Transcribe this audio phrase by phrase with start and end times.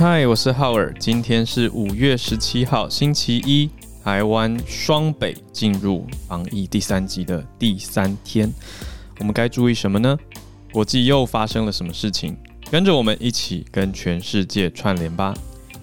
[0.00, 0.94] 嗨，我是浩尔。
[0.98, 3.68] 今天是五月十七号，星期一。
[4.02, 8.50] 台湾双北进入防疫第三级的第三天，
[9.18, 10.18] 我们该注意什么呢？
[10.72, 12.34] 国际又发生了什么事情？
[12.70, 15.34] 跟着我们一起跟全世界串联吧。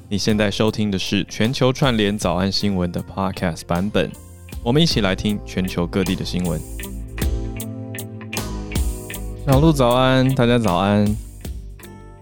[0.09, 4.11] 你现在收听的是全球串联早安新闻的 Podcast 版本，
[4.63, 6.59] 我们一起来听全球各地的新闻。
[9.45, 11.26] 小鹿早安，大家早安。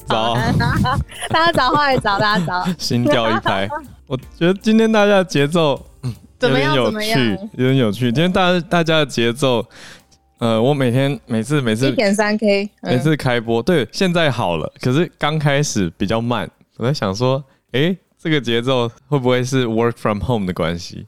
[0.08, 0.36] 早，
[1.30, 2.64] 大家早，欢迎早，大家早。
[2.78, 3.68] 心跳一拍，
[4.06, 5.84] 我觉得今天大家的节奏
[6.42, 8.12] 有点有趣，有点有趣。
[8.12, 9.66] 今天大家大家的节奏，
[10.38, 16.48] 呃，我每天每次每次一点三 K，每次开播，对，现在好了，可是刚开始比较慢。
[16.78, 17.44] 我在想说，
[18.22, 21.08] 这个节奏会不会是 work from home 的关系？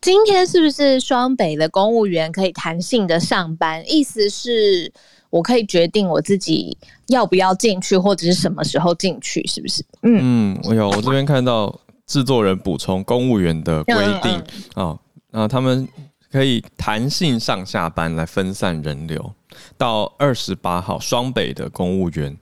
[0.00, 3.84] 今天是不是双北的公务员可以弹性的上班？
[3.86, 4.90] 意思是？
[5.30, 6.76] 我可以决定我自己
[7.06, 9.82] 要不要进去，或者是什么时候进去，是不是？
[10.02, 14.42] 嗯嗯，我有，我这边看到制作人补充公务员的规定啊，
[14.74, 14.98] 那、嗯
[15.32, 15.88] 嗯哦、他们
[16.30, 19.32] 可以弹性上下班来分散人流。
[19.76, 22.36] 到二十八号，双北的公务员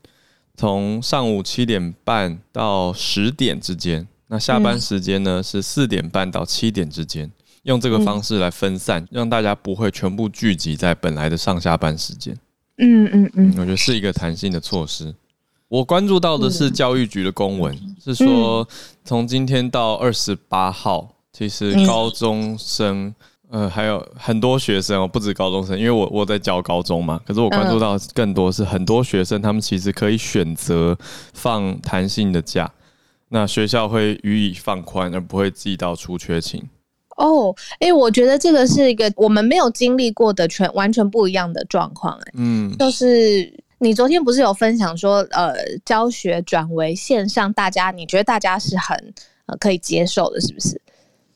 [0.56, 7.30] 从上午七点半到十点之间，那下班时间呢、嗯、是四点半到七点之间，
[7.62, 12.36] 用这个方式来分散，嗯、让大家不会全部聚集在本来的上下班时间。
[12.78, 15.14] 嗯嗯嗯，我觉得是一个弹性的措施。
[15.68, 18.66] 我关注到的是教育局的公文，是说
[19.04, 23.14] 从今天到二十八号，其实高中生
[23.50, 27.20] 呃还有很多学生哦，不止高中生，因为我我在教高中嘛。
[27.26, 30.96] 可是我关注到更多是很多学生，他们其实可以选择
[31.34, 32.70] 放弹性的假，
[33.28, 36.62] 那学校会予以放宽，而不会记到出缺勤。
[37.18, 48.96] 哦，哎，我觉得这个是一个我们没有经历过的全完全不一样的状况，哎，嗯，就是你昨天不是有分享说，呃，教学转为线上，大家你觉得大家是很
[49.46, 50.80] 呃可以接受的，是不是？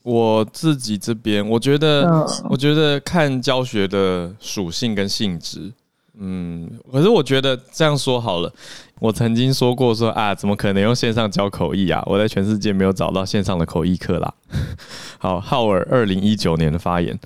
[0.03, 5.71] 我自己这边，我觉得，嗯，我觉得看教学的属性跟性质。
[6.19, 8.53] 嗯，可是我觉得这样说好了。
[8.99, 12.01] 我曾经说过说啊，怎么可能用线上教口译啊？
[12.05, 14.33] 我在全世界没有找到线上的口译课啦。
[15.17, 17.19] 好，浩尔二零一九年的发言。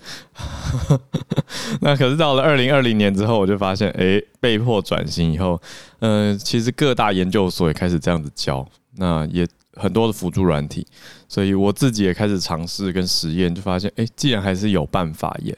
[1.81, 5.61] 那可是到了二零二零年之后，我就发现，哎、被迫转型以后，
[5.99, 8.65] 嗯、呃，其实各大研究所也开始这样子教，
[8.95, 10.87] 那也很多的辅助软体，
[11.27, 15.55] 所以我自己也开始尝试跟实验，就发现，哎、既然还是有办法耶。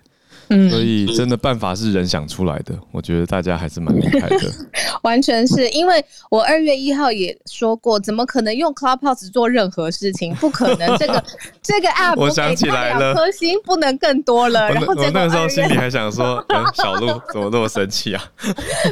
[0.49, 4.37] 嗯，所以真的办法是人想出来的，我觉得大家还是蛮厉害的。
[5.03, 10.33] 完全是因为我二月一号也说过，怎么可能用 Clubhouse 做任何事情？
[10.35, 11.23] 不可能，这个
[11.61, 14.71] 这个 App 我想起来了，核心不能更多了。
[14.71, 18.23] 然后我那个时候心里还 想说，嗯、小鹿怎么那么生气啊？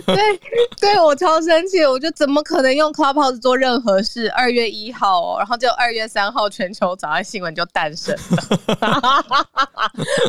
[0.06, 0.16] 对，
[0.80, 4.30] 对我超生气，我就怎么可能用 Clubhouse 做任何事？
[4.32, 8.16] 二月一号哦，然后就二月三号全球早安新闻就诞生
[8.80, 9.26] 了，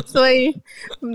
[0.07, 0.53] 所以。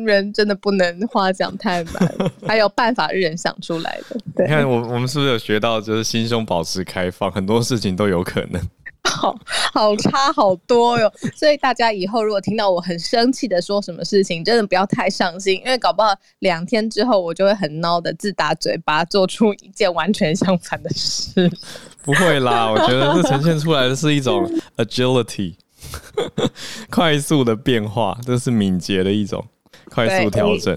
[0.05, 2.15] 人真的不能话讲太满，
[2.47, 4.21] 还有办法是人想出来的。
[4.37, 8.61] 对，你看我我们是不是有学到，就是心胸保持开放，很多事情都有可能。
[9.07, 9.37] 好
[9.75, 21.51] 好差好多哟，所以大家以后如果听到我很生气的说什么事情，真的不要太上心，因为搞不好两天之后我就会很孬的自打嘴巴，做出一件完全相反的事。
[22.03, 25.57] 不会啦， 我觉得这呈现出来的是一种 agility，
[26.89, 29.45] 快速的变化，这是敏捷的一种。
[29.95, 30.75] 快速调整，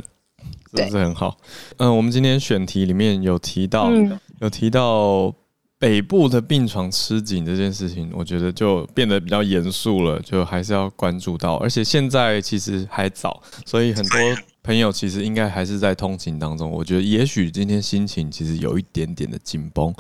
[0.76, 1.36] 是不是很好？
[1.78, 5.34] 嗯，我们今天选题里面有提到，嗯、有提到
[5.80, 11.56] 北部的病床吃紧这件事情，我觉得就变得比较严肃了，就还是要关注到。
[11.56, 14.20] 而且现在其实还早，所以很多
[14.68, 16.70] 朋友其实应该还是在通勤当中。
[16.70, 19.96] 我觉得也许今天心情其实有一点点的紧绷。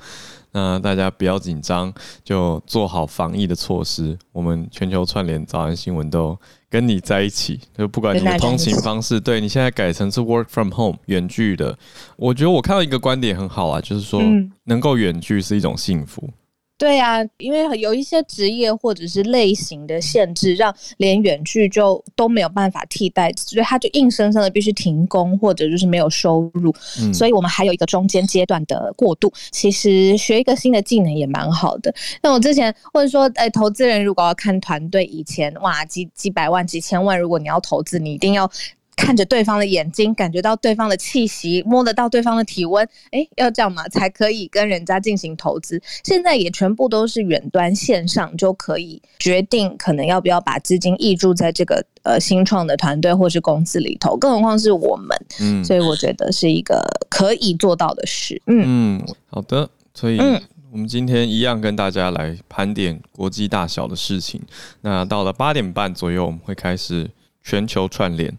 [0.51, 4.17] 那大家不要紧张，就做好防疫的措施。
[4.33, 6.37] 我们全球串联早安新闻都
[6.69, 11.77] 跟你在一起，就不管你的通勤方式，对你现在改成是 work from home 远距的，
[12.17, 14.21] 我觉得我看到一个观点很好啊，就是说
[14.65, 16.29] 能够远距是一种幸福。
[16.77, 26.71] 对呀、啊，因为有一些职业或者是类型的限制，让连远距就都没有办法替代，所以他就硬生生的必须停工，或者就是没有收入。
[27.01, 29.33] 嗯，所以我们还有一个中间阶段的过渡。
[29.51, 31.91] 其实学一个新的技能也蛮好的。
[32.21, 38.49] 那我之前或者说，哎，投资人如果要看团队，以前哇，几几百万、几千万，如果你要投资，你一定要。
[38.97, 45.79] 看着对方的眼睛，感觉到对方的气息，摸得到对方的体温，哎，要这样嘛，才可以跟人家进行投资。
[46.03, 54.17] 现在也全部都是远端线上，就可以决定可能要不要把资金挹注在这个呃新创的团队或是公司里头。
[54.17, 58.41] 更何况是我们，嗯，所以我觉得是一个可以做到的事。
[58.47, 60.41] 嗯，嗯，好的，所以嗯
[60.71, 64.41] 我们今天一样跟大家来盘点国际大小的事情。
[64.81, 67.09] 那到了八点半左右，我们会开始
[67.43, 68.37] 全球串联。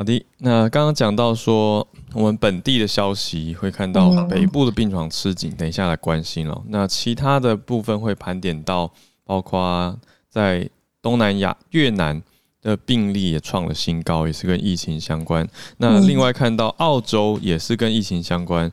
[0.00, 6.58] 好的，那刚刚讲到说，我们本地的消息会看到北部的病床吃紧，等一下来关心了。
[6.68, 8.90] 那其他的部分会盘点到，
[9.24, 9.94] 包括
[10.30, 10.66] 在
[11.02, 12.22] 东南亚越南
[12.62, 15.46] 的病例也创了新高，也是跟疫情相关。
[15.76, 18.72] 那另外看到澳洲也是跟疫情相关，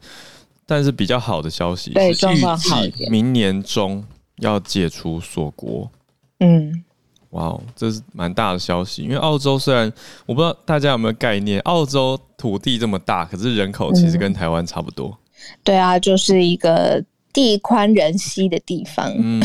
[0.65, 2.13] 但是比较好的消息是预
[2.55, 4.01] 计明年中
[4.37, 5.91] 要解除锁国。
[6.39, 6.85] 嗯。
[7.31, 9.03] 哇哦，这是蛮大的消息。
[9.03, 9.91] 因为澳洲虽然
[10.25, 15.09] 我不知道大家有没有概念，澳洲土地这么大，可是人口其实跟台湾差不多。
[15.09, 15.17] 嗯。
[15.63, 19.13] 对啊，就是一个地宽人稀的地方。
[19.19, 19.39] 嗯，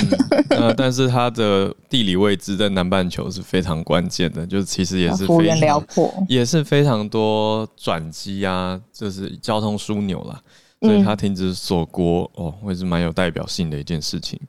[0.48, 10.40] 呃，但是它的地理位置在南半球是非常关键的，就是其实也是幅员辽阔，也是非常多转机啊，就是交通枢纽啦。
[10.80, 14.40] 所以它停止锁国哦，会是蛮有代表性的一件事情。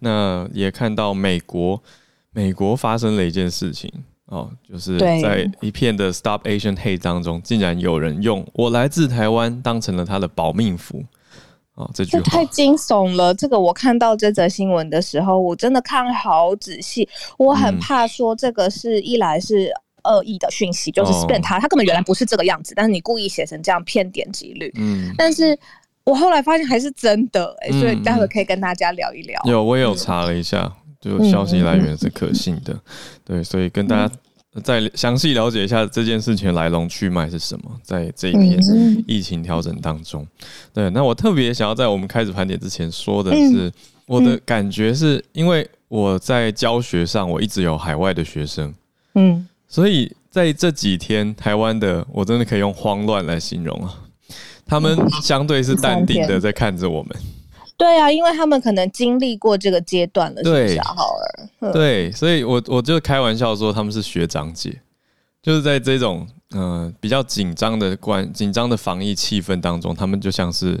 [0.00, 1.82] 那也看到美国。
[2.32, 3.92] 美国发生了一件事情
[4.26, 11.04] 哦，就是在一片的 Stop Asian Hate 当中，竟然有人用“我来自台湾”当成了他的保命符
[11.74, 13.34] 哦，这句话太惊悚了。
[13.34, 19.72] 这个我看到这则新闻的时候，我真的看好仔细，我很怕说这个是一来是
[20.04, 24.72] 恶意的讯息，嗯、就是骗他，他根本原来不是这个样子，但是你故意写成这样骗点击率。
[24.76, 25.58] 嗯，但是
[26.04, 29.42] 我后来发现还是真的、欸，所以待会可以跟大家聊一聊。
[29.44, 30.72] 有，我也有查了一下。
[31.00, 32.78] 就消息来源是可信的，
[33.24, 34.14] 对，所以跟大家
[34.62, 38.60] 再详细了解一下这件事情的来龙去脉是什么，在这一片
[39.06, 40.26] 疫情调整当中，
[40.74, 43.72] 对，那我特别想要在我们开始盘点之前说的是，
[44.04, 48.74] 我的感觉是因为我在教学上我一直有海外的学生，
[49.14, 53.94] 嗯，所以在这几天台湾的我真的可以用慌乱来形容啊，
[54.66, 57.16] 他们相对是淡定的在看着我们。
[57.80, 61.72] 对啊，因为他们可能经历过这个阶段了，对，小孩儿。
[61.72, 64.78] 对，所以我我就开玩笑说他们是学长姐，
[65.42, 70.78] 就是在这种嗯、呃、比较紧张的关紧张的防疫气氛当中，他们就像是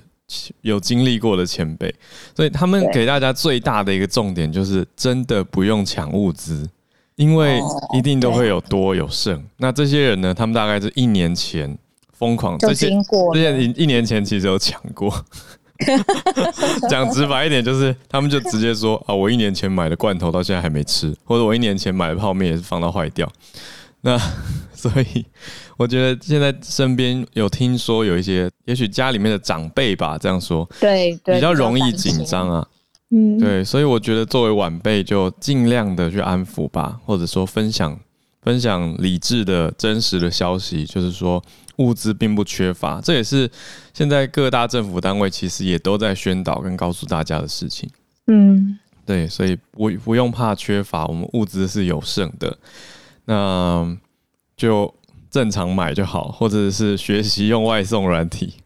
[0.60, 1.94] 有经历过的前辈，
[2.36, 6.68] 所以他们给大家最大的一个重点就是真的不用抢物资，
[7.16, 7.62] 因为
[7.94, 9.42] 一定都会有多有剩。
[9.56, 11.78] 那这些人呢，他们大概是一年前
[12.12, 12.90] 疯狂，这些
[13.32, 15.24] 这些一一年前其实有抢过。
[16.88, 23.30] 讲直白一点，就是他们就直接说啊，我一年前买的罐头到现在还没吃，或者我一年前买的泡面也是放到坏掉。
[24.02, 24.18] 那
[24.74, 25.24] 所以
[25.76, 32.66] 我觉得现在身边有听说有一些，也许家里面的长辈吧，这样说，对，比较容易紧张啊。
[33.10, 37.98] 嗯，对，所以我觉得作为晚辈就尽量的去安抚吧，或者说分享
[38.42, 41.42] 分享理智的真实的消息，就是说。
[41.76, 43.50] 物资并不缺乏，这也是
[43.94, 47.88] 现在各大政府单位其实也都在宣导跟告诉大家的事情。
[48.26, 52.58] 嗯，对，所以不不用怕缺乏，我们物资是有剩的，
[53.24, 53.96] 那
[54.58, 54.94] 就
[55.30, 58.56] 正常买就好，或者是学习用外送软体。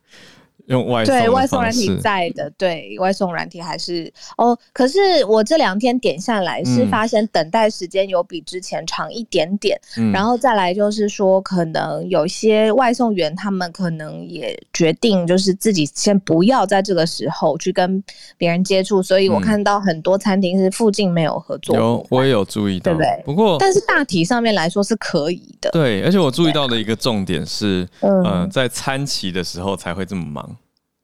[0.66, 4.56] 用外送，对外送软体在的，对外送软体还是哦。
[4.72, 18.02] 可是我这两天点下来是发现等待时间有比之前长一点点，嗯，然后再来就是说，可能有些外送员他们可能也决定就是自己先不要在这个时候去跟
[18.36, 23.22] 别人接触，所以我看到很多餐厅是附近没有合作，有我也有注意到，对不对？
[23.24, 26.02] 不过但是大体上面来说是可以的，对。
[26.04, 30.53] 而且我注意到的一个重点是，嗯，呃，在餐期的时候才会这么忙。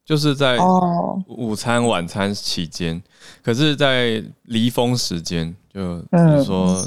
[0.05, 0.57] 就是在
[1.27, 3.01] 午餐、晚餐期间，哦，
[3.43, 6.85] 可是，在离峰时间，就比如说，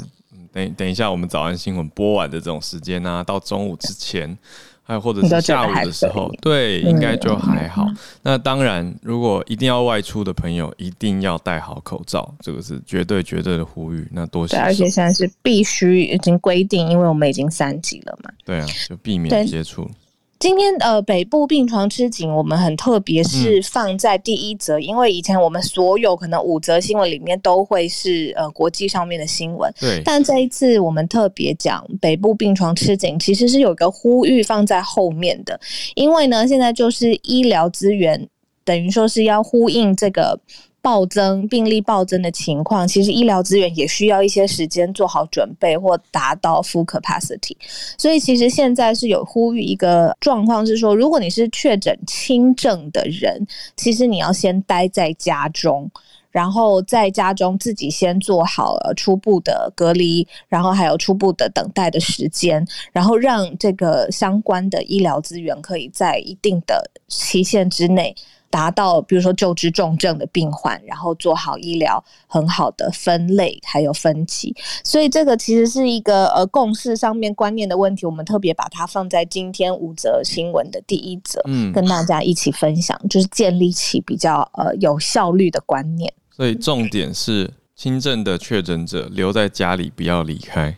[0.51, 4.37] 等等一下，我们早安新闻播完的这种时间啊，到中午之前，
[4.83, 7.87] 还有或者是下午的时候，对，应该就还好。
[8.21, 14.07] 那当然，如果一定要外出的朋友，一定要戴好口罩，这个是绝对绝对的呼吁。
[14.11, 14.55] 那多谢。
[14.57, 18.29] 而且现在是必须已经规定，因为我们已经三级了嘛。
[18.45, 19.89] 对啊，就避免接触。
[20.37, 30.01] 今天呃，北部病床吃紧，我们很特别是放在第一则，嗯，因为以前我们所有可能五则新闻里面都会是呃国际上面的新闻，对。
[30.03, 35.59] 但这一次我们特别讲北部病床吃紧，其实是有一个呼吁放在后面的，
[35.95, 38.27] 因为呢，现在就是医疗资源
[38.63, 40.39] 等于说是要呼应这个。
[40.85, 47.57] 暴增病例暴增的情况，其实医疗资源也需要一些时间做好准备或达到 full capacity。
[47.97, 53.43] 所以其实现在是有呼吁一个状况是说，如果你是确诊轻症的人，
[53.75, 55.89] 其实你要先待在家中，
[56.29, 68.15] 然后在家中自己先做好了初步的隔离，然后还有初步的等待的时间，然后让这个相关的医疗资源可以在一定的期限之内。
[68.49, 78.05] 达到比如说救治重症的病患，然后做好医疗很好的分类还有分级，所以这个其实是一个呃共识上面观念的问题。
[78.05, 86.13] 我们特别把它放在今天五则新闻的第一则，嗯，跟大家一起分享，就是建立起比较呃有效率的观念。
[86.31, 90.77] 所以重点是轻症的确诊者留在家里，不要离开。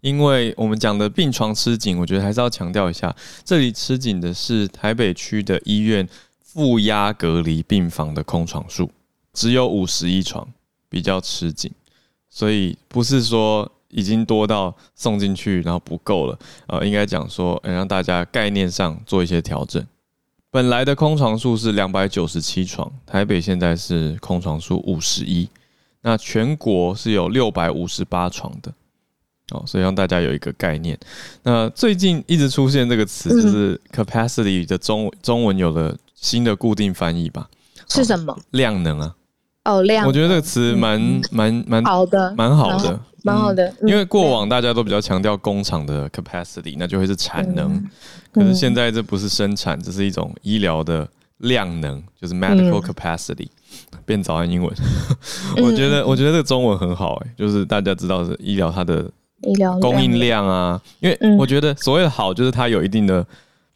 [0.00, 3.14] 因为我们讲的病床吃紧，我觉得还是要强调一下，
[3.44, 6.08] 这里吃紧的是台北区的医院。
[6.52, 8.90] 负压隔离病房的空床数
[9.32, 10.46] 只有五十一床，
[10.88, 11.70] 比较吃紧，
[12.28, 19.84] 所以不是说已经多到送进去然后不够了，呃，应该讲说，让大家概念上做一些调整。
[20.50, 25.48] 本来的空床数是两百九十七床，台北现在是空床数五十一，
[26.02, 28.72] 那全国是有六百五十八床的，
[29.52, 30.98] 哦，所以让大家有一个概念。
[31.44, 35.96] 那最近一直出现这个词，就是 capacity 的中中文有了。
[36.20, 37.48] 新的固定翻译吧，
[37.88, 38.36] 是什么？
[38.50, 39.14] 量能啊，
[39.64, 40.06] 哦，量。
[40.06, 41.00] 我觉得这个词蛮
[41.30, 43.72] 蛮蛮好的，蛮好的，蛮好的。
[43.82, 47.82] 因为过往大家都比较强调工厂的 capacity，那就会是产能。
[48.32, 51.08] 可是现在这不是生产，这是一种医疗的
[51.38, 53.48] 量能，就是 medical capacity。
[54.04, 54.70] 变早安英文，
[55.62, 59.10] 我觉得我觉得这个中文很好哎，就是大家知道是医疗它的
[59.42, 63.26] 医疗供应量啊，因为我觉得所谓的好，就是它有一定的。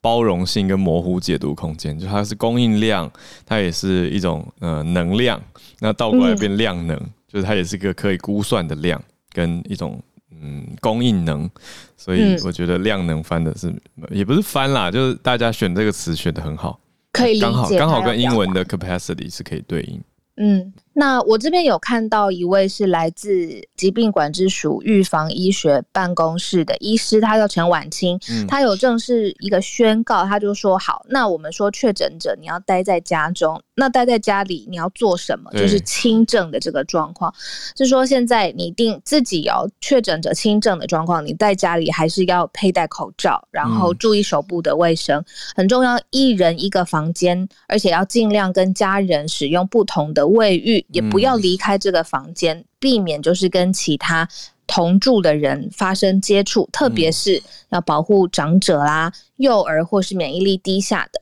[0.04, 3.10] 包容性跟模糊解读空间，就它是供应量，
[3.46, 5.40] 它也是一种呃能量，
[5.80, 9.98] 那倒过来变量能，嗯、就是它也是一个可以估算的量跟一种
[10.42, 11.48] 嗯供应能，
[11.96, 16.78] 所以我觉得量能翻的是、嗯、也不是翻啦，就是大家选这个词选的很好，
[17.10, 20.02] 可以刚好刚好跟英文的 capacity 是可以对应，
[20.36, 20.70] 嗯。
[20.94, 35.50] 那我这边有看到一位是来自疾病管制署预防医学办公室的医师，他叫陈婉清，他有正式一个宣告，他就说：好，那我们说确诊者你要待在家中，那待在家里你要做什么？
[35.52, 37.34] 就是轻症的这个状况，
[37.76, 45.24] 是说现在你定自己要确诊者轻症的状况，你在家里还是要佩戴口罩，然后注意手部的卫生，
[45.56, 46.00] 很重要。
[46.10, 50.83] 一人一个房间，而且要尽量跟家人使用不同的卫浴。
[50.88, 54.28] 也不要离开这个房间，避免就是跟其他
[54.66, 61.20] 同住的人发生接触，特别是要保护长者啦、幼儿或是免疫力低下的。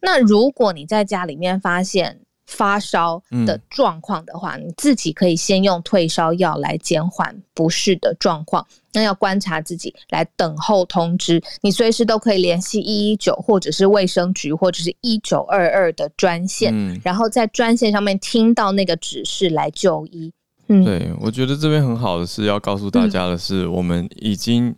[0.00, 8.66] 那如果你在家里面发现发烧的状况的话，你自己可以先用退烧药来减缓不适的状况。
[8.92, 11.40] 那要观察自己，来等候通知。
[11.60, 20.32] 你随时都可以联系一一九，或者是卫生局，或者是一九二二的专线，嗯、然后在专线上面听到那个指示来就医。
[20.66, 24.74] 嗯，对，我觉得这边很好的是要告诉大家的是，我们已经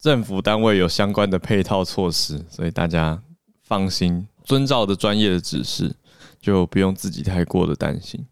[0.00, 3.22] 政府单位有相关的配套措施，所以大家
[3.62, 5.94] 放心，遵照的专业的指示，
[6.42, 8.22] 就不用自己太过的担心。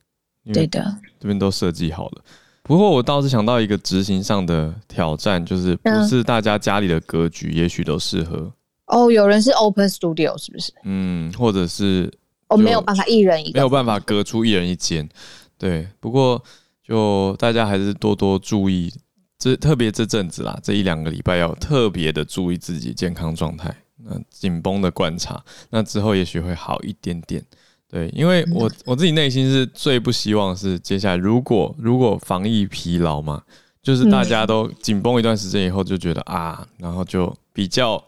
[0.53, 2.25] 对的，这边都设计好了。
[2.63, 8.53] 不过我倒是想到一个执行上的挑战，就是不是大家家里的格局也许都适合
[8.87, 9.11] 哦。
[9.11, 10.73] 有人是 open studio 是不是？
[10.85, 12.13] 嗯，或者是
[12.49, 15.09] 我没有办法一人一个，没有办法隔出一人一间。
[15.57, 16.43] 对，不过
[16.83, 18.93] 就大家还是多多注意，
[19.39, 27.45] 这特别这阵子啦，这一两个礼拜要特别的注意自己健康状态，那紧绷的观察，那之后也许会好一点点。
[27.91, 33.43] 对，因为我我自己内心是最不希望是接下来如果如果防疫疲劳嘛，
[33.83, 38.01] 就是大家都紧绷一段时间以后就觉得啊，然后就比较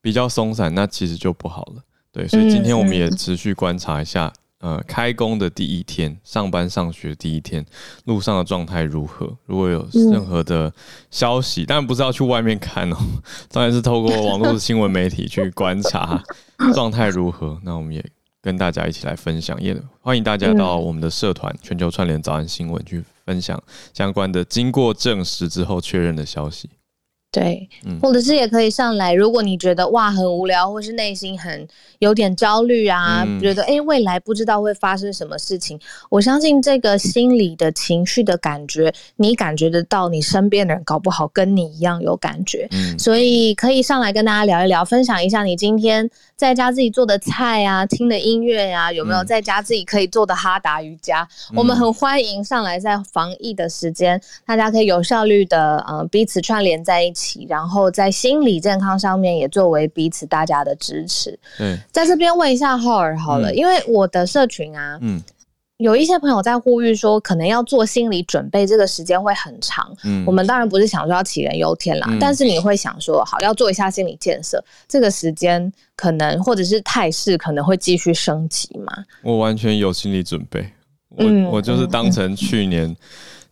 [0.00, 1.82] 比较松散，那其实就不好了。
[2.10, 7.62] 对，所以今天我们也持续观察一下，呃，开工的第一天，上班上学第一天，
[8.06, 9.36] 路上的状态如何？
[9.44, 10.72] 如果有任何的
[11.10, 12.96] 消息，当然不是要去外面看哦，
[13.52, 16.22] 当然是透过网络的新闻媒体去观察
[16.72, 17.60] 状态如何。
[17.62, 18.02] 那我们也。
[18.46, 23.60] 跟大家一起来分享，也欢迎大家到我们的社团“全球串联早安新闻”去分享
[23.92, 26.70] 相关的经过证实之后确认的消息。
[27.36, 27.68] 对，
[28.00, 29.12] 或者是也可以上来。
[29.12, 35.78] 如果你觉得哇很无聊，或是内心很有点焦虑啊，嗯、觉得哎未来不知道会发生什么事情，
[36.08, 42.66] 我相信这个心理的情绪的感觉，你感觉得到，你身边的人搞不好跟你一样有感觉。
[42.70, 51.28] 嗯，所以可以上来跟大家聊一聊，分享一下你今天在家自己做的菜啊，听的音乐呀、啊，有没有在家自己可以做的哈达瑜伽？
[51.50, 57.25] 嗯、我们很欢迎上来，在防疫的时间，大家可以有效率的呃彼此串联在一起。
[57.48, 61.38] 然后在心理健康上面也作为彼此大家的支持。
[61.58, 65.22] 嗯， 在这边问一下浩尔好了，嗯、因为我的社群啊，嗯，
[65.78, 69.94] 有一些朋友在呼吁说，可能要做心理准备，这个时间会很长。
[70.04, 79.04] 嗯，我们当然不是想说要杞人忧天啦，嗯、但是你会想说，好，要做一下心理建设，这个时间可能或者是态势可能会继续升级嘛？
[79.22, 80.66] 我完全有心理准备，
[81.10, 82.96] 我、嗯、我就是当成去年、嗯、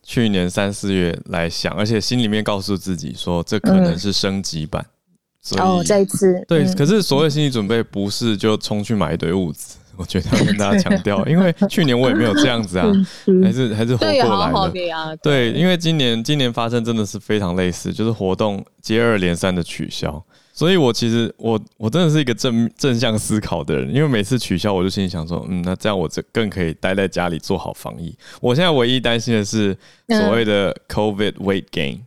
[0.05, 4.85] 去年三四月来想，而且心里面告诉自己说，这可能是升级版。
[4.85, 4.93] 嗯、
[5.41, 9.79] 所以哦，这一次对，嗯、可是所谓心理准备不是就冲去买一堆物资。
[9.97, 12.93] 我觉得要跟大家强调，因为去年我也没有这样子啊，
[13.45, 14.29] 还是还是活过来的。
[14.29, 20.21] 好好的啊、对，因为今年今年发生真的是非常类似，就是活动接二连三的取消，
[20.55, 28.17] 所以我其实我我真的是一个正正向思考的人，因为每次取消，我就心里想说，嗯，那这样我这更可以待在家里做好防疫。
[28.41, 29.77] 我现在唯一担心的是
[30.09, 32.01] 所谓的 COVID weight gain，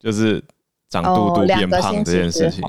[0.00, 0.42] 就是。
[0.92, 2.64] 长肚肚变胖这件事情，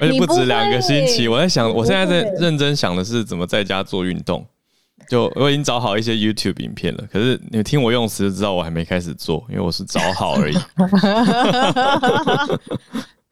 [0.00, 1.28] 而且不止两个星期。
[1.28, 4.42] 我在想，我现在在认真想的是怎么在家做运动。
[5.10, 10.56] 就我已经找好一些 YouTube 影片了，可是你听我用词就知道我还没开始做，因为我是找好而已。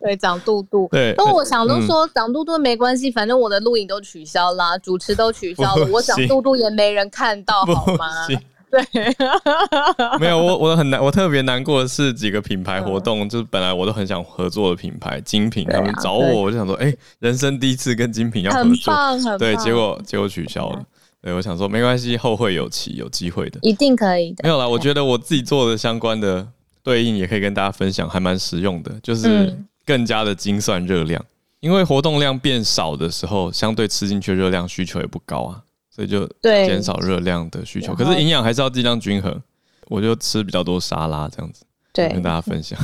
[0.04, 0.86] 对，长肚肚。
[0.92, 8.06] 对，那我想都说长肚肚没关系，反正我的录影都取消啦，主持都取消了，我长肚肚也没人看到，好吗？
[8.70, 8.82] 对，
[10.18, 20.82] 没有我，我很难，我特别难过的是几个品牌活动，嗯、就是本来我都很想合作的品牌，精品他们找我，啊、我就想说，哎、欸，人生第一次跟精品要合作，对，结果结果取消了。
[21.22, 24.42] 对，我想说没关系，后会有期，有机会的，一定可以的。
[24.42, 26.46] 没有啦，我觉得我自己做的相关的
[26.82, 31.24] 对应也可以跟大家分享，还蛮实用的，就是更加的精算热量，
[31.60, 35.62] 因为活动量变少的时候，相对吃进去热量需求也不高啊。
[35.90, 39.40] 所以就减少热量的需求，可是营养还是要尽量均衡。
[39.86, 41.62] 我就吃比较多沙拉这样子，
[41.92, 42.76] 对，跟大家分享。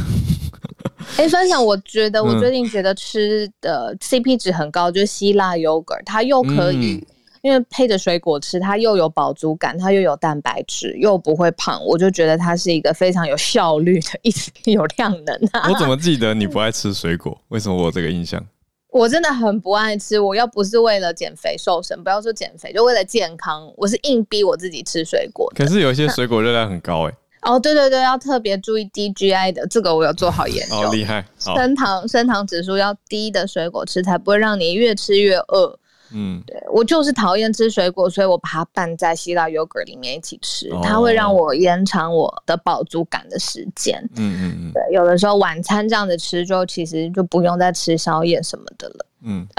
[1.16, 7.06] 哎、欸，分享，我觉得我最近觉得吃的 CP 值很高，就是希腊 yogurt，它又可以、嗯、
[7.42, 15.70] 因为配着水果吃，它又有饱足感，它又有蛋白质，又不会胖，我就觉得它是一个非常有效率的，一直 有量能、啊。
[15.70, 17.40] 我怎么记得你不爱吃水果？
[17.48, 18.44] 为什么我有这个印象？
[18.92, 25.50] 我真的很不爱吃，我要不是为了减肥瘦身，不要说减肥，就为了健康，我是硬逼我自己吃水果。
[25.54, 27.16] 可是有一些水果 热量很高哎、欸。
[27.42, 30.74] 哦，对对对，要特别注意低 GI 的，这个我有做好研究。
[30.74, 31.24] 好厉害！
[31.38, 35.78] 升糖升糖指数要低的水果吃，才不会让你越吃越饿。
[36.12, 44.00] 嗯，对，我就是讨厌吃水果，所以我把它拌在希腊 yogurt 里面一起吃，哦、它会让我延长我的饱足感的时间。
[44.16, 49.06] 嗯嗯嗯，对，有的时候晚餐这样子吃，就其实就不用再吃宵夜什么的了。
[49.22, 49.46] 嗯，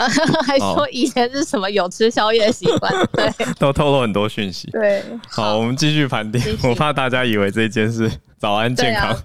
[0.46, 2.92] 还说以前是什么有吃宵夜习惯？
[3.14, 4.70] 对， 都透露很多讯息。
[4.72, 6.44] 对，好，我们继续盘点。
[6.64, 8.12] 我怕大家以为这件事
[8.42, 9.16] 早安健康，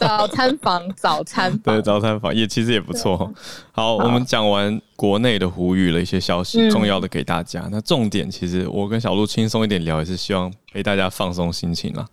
[0.00, 3.32] 早餐房，早餐 对，早餐房也其实也不错。
[3.70, 7.68] 好，我们讲完国内的呼吁了一些消息，重要的给大家。
[7.70, 12.04] 那重点其实我跟小鹿轻松一点聊，也是希望陪大家放松心情啦。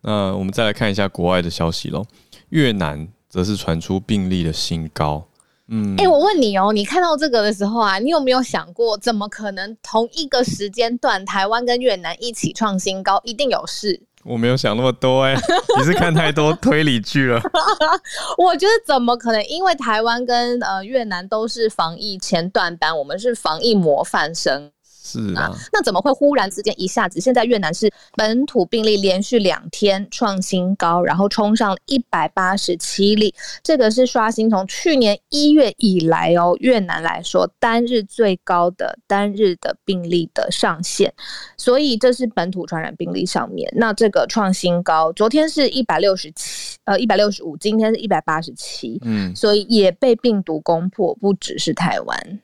[0.00, 2.04] 那我们再来看一下国外的消息喽。
[2.48, 5.28] 越南则是传出病例的新高。
[5.68, 13.20] 嗯，哎、欸，我问你哦，你看到这个的时候啊，你有没有想过，怎么可能同一个时间段，台湾跟越南一起创新高？
[13.22, 14.02] 一定有事。
[14.24, 15.40] 我没有想那么多哎、欸，
[15.78, 17.40] 你是看太多推理剧了。
[18.36, 19.44] 我觉得怎么可能？
[19.46, 24.71] 因为台湾跟呃越南都是防疫前段班，我们是防疫模范生。
[25.04, 27.20] 是啊，那怎么会忽然之间一下子？
[27.20, 33.34] 现在越南是本土病例连续两天创新高，然后冲上一百八十七例，
[33.64, 41.12] 这个是刷新从去年一月以来哦，越南来说单日最高的单日的病例的上限，
[41.56, 52.40] 所以这是本土传染病例上面，那这个创新高，昨天是一百六十七，呃一百六十五，今天是一百八十七，嗯，所以也被病毒攻破，不只是台湾。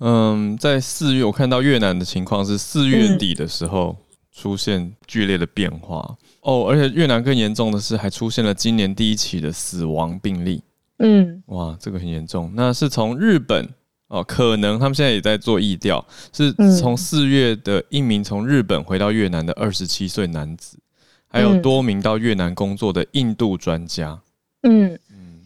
[0.00, 3.96] 嗯，在四月我看到越南的情况是四月底的时候
[4.32, 10.62] 出现剧烈的变化、嗯、哦，而且越南更严重的是还出现了今年第一起的死亡病例。
[10.98, 12.52] 嗯，哇，这个很严重。
[12.54, 13.68] 那是从日本
[14.08, 20.78] 哦，可能他们现在也在做疫调，是从四月的一名从日本回到越南的二十七岁男子，
[21.28, 24.20] 还有多名到越南工作的印度专家。
[24.62, 24.98] 嗯。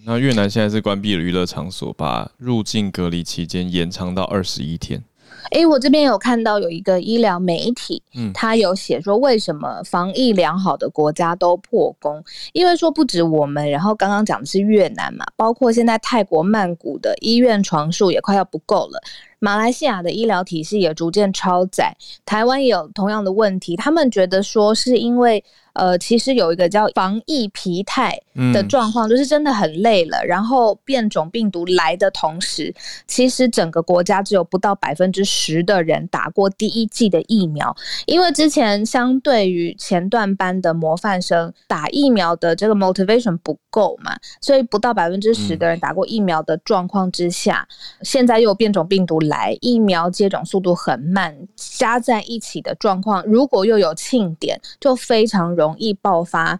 [0.04, 5.02] 那越南现在是关闭了娱乐场所，把入境隔离期间延长到二十一天。
[5.50, 19.00] 诶、欸，我这边有看到有一个医疗媒体，嗯，他有写说为什么防疫良好的国家都破功，因为说不止我们，然后刚刚讲的是越南嘛，包括现在泰国曼谷的医院床数也快要不够了。
[19.38, 23.76] 马来西亚的医疗体系也逐渐超载，台湾也有同样的问题。
[23.76, 25.44] 他们觉得说是因为。
[25.78, 28.20] 呃，其实有一个叫防疫疲态
[28.52, 30.18] 的状况，就是真的很累了。
[30.26, 32.74] 然后变种病毒来的同时，
[33.06, 37.74] 其实整个国家只有不到百分之十的人打过第一剂的疫苗，
[38.06, 47.64] 因为之前相对于前段班的模范生打疫苗的这个 motivation 不够嘛，所以不到百分之十的人打过疫苗的状况之下，
[48.02, 55.67] 现在又有变种病毒来，疫苗接种速度很慢，加在一起的状况，如果又有庆典，就非常容易。
[55.68, 56.58] 容易爆发，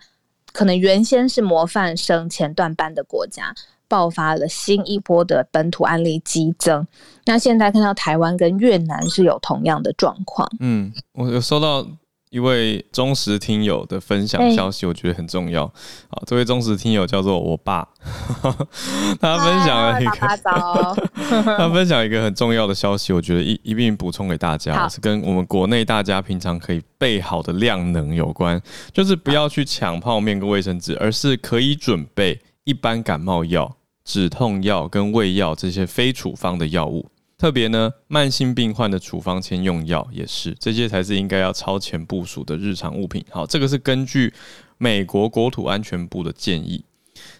[0.52, 3.54] 可能原先是模范生前段班的国家
[3.88, 6.86] 爆发了新一波的本土案例激增。
[7.24, 10.46] 那现在看到台湾跟越南是有同样的状况。
[10.60, 11.86] 嗯，我有收到。
[12.30, 15.66] 一位忠实听友的分享消息，我觉得很重要。
[16.08, 17.86] 好，这位忠实听友叫做我爸，
[19.20, 20.96] 他分享了一个，
[21.56, 28.60] 他分享一个很重要的消息，我觉得一一并补充给大家，是跟我们国内大家平常可以备好的量能有关，
[28.92, 37.06] 就是不要去抢泡面跟卫生纸，而是可以准备一般感冒药、止痛药跟胃药这些非处方的药物。
[37.38, 43.24] 特别呢，慢性病患的处方签用药也是，这些才是应该要超前部署的日常物品。
[43.30, 44.34] 好，这个是根据
[44.76, 46.84] 美国国土安全部的建议。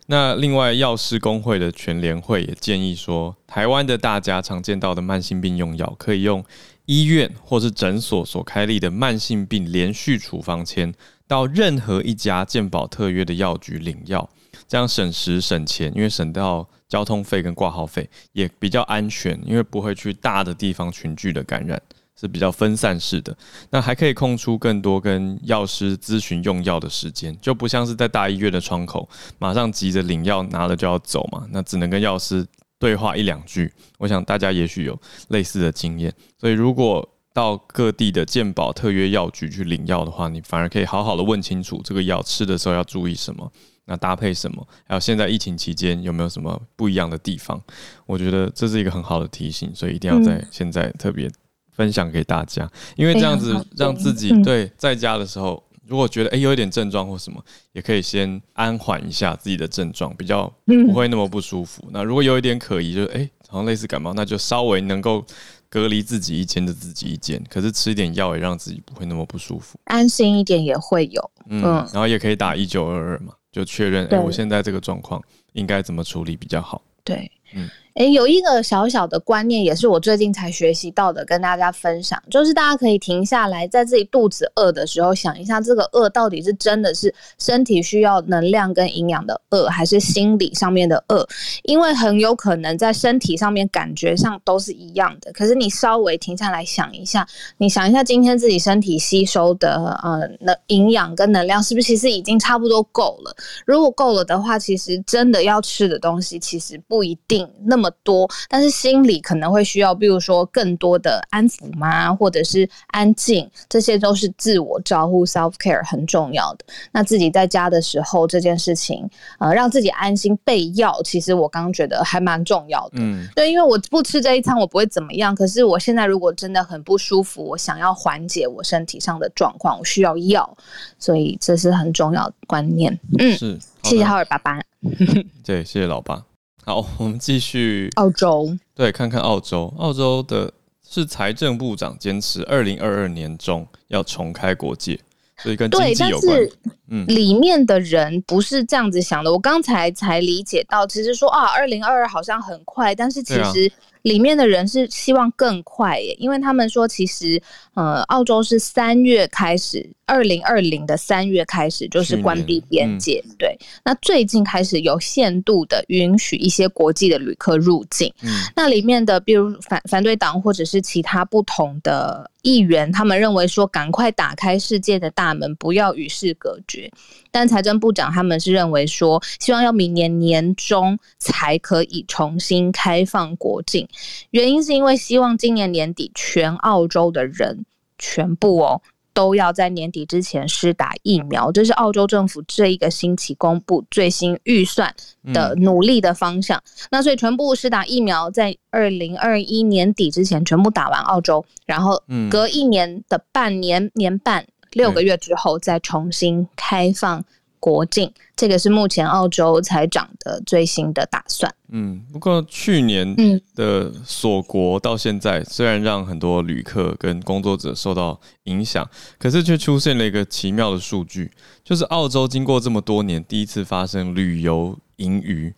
[0.07, 6.45] 那另外，药师工会的全联会也建议说，台湾的大家常见到的慢性病用药，可以用
[6.87, 10.95] 医院或是诊所所开立的慢性病连续处方签，
[11.27, 14.31] 到任何一家健保特约的药局领药，
[14.69, 16.69] 这样省时省钱，因为省到。
[16.89, 21.81] 交通费跟挂号费也比较安全，因为不会去大的地方群聚的感染，
[22.19, 23.37] 是比较分散式的。
[23.71, 32.47] 那还可以空出更多跟药师咨询用药的时间，就不像是在大医院的窗口，马上急着领药拿了就要走嘛，那只能跟药师
[32.79, 33.71] 对话一两句。
[33.99, 34.99] 我想大家也许有
[35.29, 43.53] 类似的经验，所以如果到各地的健保特约药局去领药的话，你反而可以好好的问清楚这个药吃的时候要注意什么。
[43.89, 44.69] 那搭配什么？
[44.87, 47.61] 还有现在疫情期间有没有什么不一样的地方？
[48.05, 51.31] 我觉得这是一个很好的提醒，所以一定要在现在特别
[51.73, 60.53] 分享给大家，因为这样子让自己对在家的时候，如果觉得诶有一点症状或什么，也可以先安缓一下自己的症状，比较
[60.87, 61.83] 不会那么不舒服。
[61.91, 65.25] 那如果有一点可疑，就是诶好像类似感冒，那就稍微能够
[65.71, 71.31] 隔离自己一间的自己一间，可是吃一点药也让自己不会那么不舒服，安心一点也会有。
[71.49, 73.33] 嗯，然后也可以打一九二二嘛。
[73.51, 76.83] 就确认，哎、欸，我现在这个状况应该怎么处理比较好？
[77.05, 77.69] 对，嗯。
[77.99, 91.27] 诶、有一个小小的观念，也是我最近才学习到的，跟大家分享，就是大家可以停下来，在自己肚子饿的时候，想一下，这个饿到底是真的是身体需要能量跟营养的饿，还是心理上面的饿？
[91.65, 103.35] 因为很有可能在身体上面感觉上都是一样的，可是你稍微停下来想一下，你想一下今天自己身体吸收的呃能营养跟能量，是不是其实已经差不多够了？
[103.67, 107.88] 如果够了的话，其实真的要吃的东西，其实不一定那么。
[108.03, 116.65] 多，但是心里可能会需要，比如说更多的安抚吗，或者是安静，这些都是自我照顾 （self care） 很重要的。
[116.93, 122.99] 那自己在家的时候，这件事情，呃，让自己安心备药，其实我刚刚觉得还蛮重要的。
[122.99, 125.35] 嗯，对，因为我不吃这一餐，我不会怎么样。
[125.35, 130.57] 可是我现在如果真的很不舒服，我想要缓解我身体上的状况，我需要药，
[130.99, 132.99] 所以这是很重要的观念。
[133.19, 134.61] 嗯，是，谢谢浩尔爸爸。
[135.45, 136.28] 对，谢谢老爸。
[136.69, 138.55] 好， 我们继续澳洲。
[138.75, 139.73] 对，看看澳洲。
[139.79, 140.53] 澳洲的
[140.87, 145.01] 是财政部长坚持二零二二年中要重开国界，
[145.39, 146.21] 所以跟经济有关。
[146.21, 146.53] 对，但是
[146.91, 149.33] 嗯，里面的人不是这样子想的。
[149.33, 153.73] 我刚才才理解到，其实说啊，二零二二好像很快，但是其实。
[154.03, 157.43] 里面的人是希望更快耶，因为他们说，其实
[157.79, 163.57] 呃，澳洲是三月开始，二零二零的三月开始就是关闭边界，嗯、对。
[163.85, 176.91] 那最近开始有限度的允许一些国际的旅客入境，嗯、那里面的比如反反对党或者是其他不同的议员，他们认为说，赶快打开世界的大门，不要与世隔绝。
[177.31, 183.87] 但财政部长他们是认为说，希望要明年年中才可以重新开放国境，
[184.31, 187.65] 原因是因为希望今年年底全澳洲的人
[187.99, 188.81] 全部哦
[189.13, 194.95] 都要在年底之前施打疫苗，这是澳洲政府这一个星期公布最新预算
[195.33, 196.63] 的努力的方向。
[196.91, 204.47] 那所以全部施打疫苗，在二零二一年底之前全部打完澳洲，然后隔一年的半年年半。
[204.73, 207.25] 六个月之后再重新开放
[207.61, 208.13] 国境。
[208.37, 211.53] 这个是目前澳洲才长的最新的打算。
[211.71, 213.17] 嗯，不过去年
[213.55, 221.31] 的锁国到现在，虽然让很多旅客跟工作者受到影响，可是却出现了一个奇妙的数据，
[221.65, 225.53] 就是澳洲经过这么多年第一次发生旅游盈余，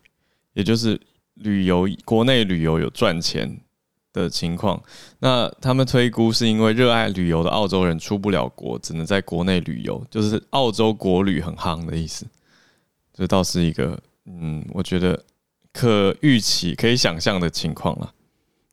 [0.54, 0.98] 也就是
[1.34, 3.60] 旅游国内旅游有赚钱。
[4.12, 4.82] 的情况，
[5.20, 12.26] 那他们推估是因为热爱旅游的澳洲人出不了国，只能在国内旅游，就是澳洲国旅很夯的意思。
[13.14, 13.96] 这倒是一个，
[14.26, 15.22] 嗯，我觉得
[15.72, 18.12] 可预期、可以想象的情况了。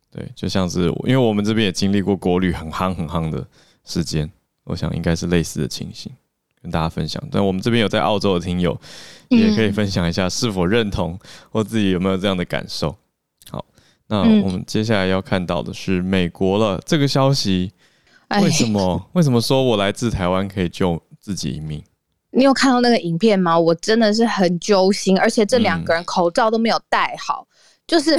[0.10, 3.46] 对，就像是因为我们这边也经历过国旅很夯、很夯的
[3.86, 4.32] 时间，
[4.64, 6.12] 我想应该是类似的情形，
[6.62, 7.22] 跟大家分享。
[7.32, 8.80] 但我们这边有在澳洲的听友，
[9.30, 11.20] 也可以分享一下是否认同，
[11.52, 12.96] 或自己有没有这样的感受。
[14.08, 16.80] 那我们接下来要看到的是美国了。
[16.86, 17.72] 这个消息
[18.42, 19.06] 为什么？
[19.14, 21.84] 为什么说我来自台湾可以救自己一命？
[22.32, 23.58] 你有看到那个影片吗？
[23.58, 27.48] 我真的是很揪心，而且这两个人口罩都没有戴好，
[27.88, 28.16] 就是，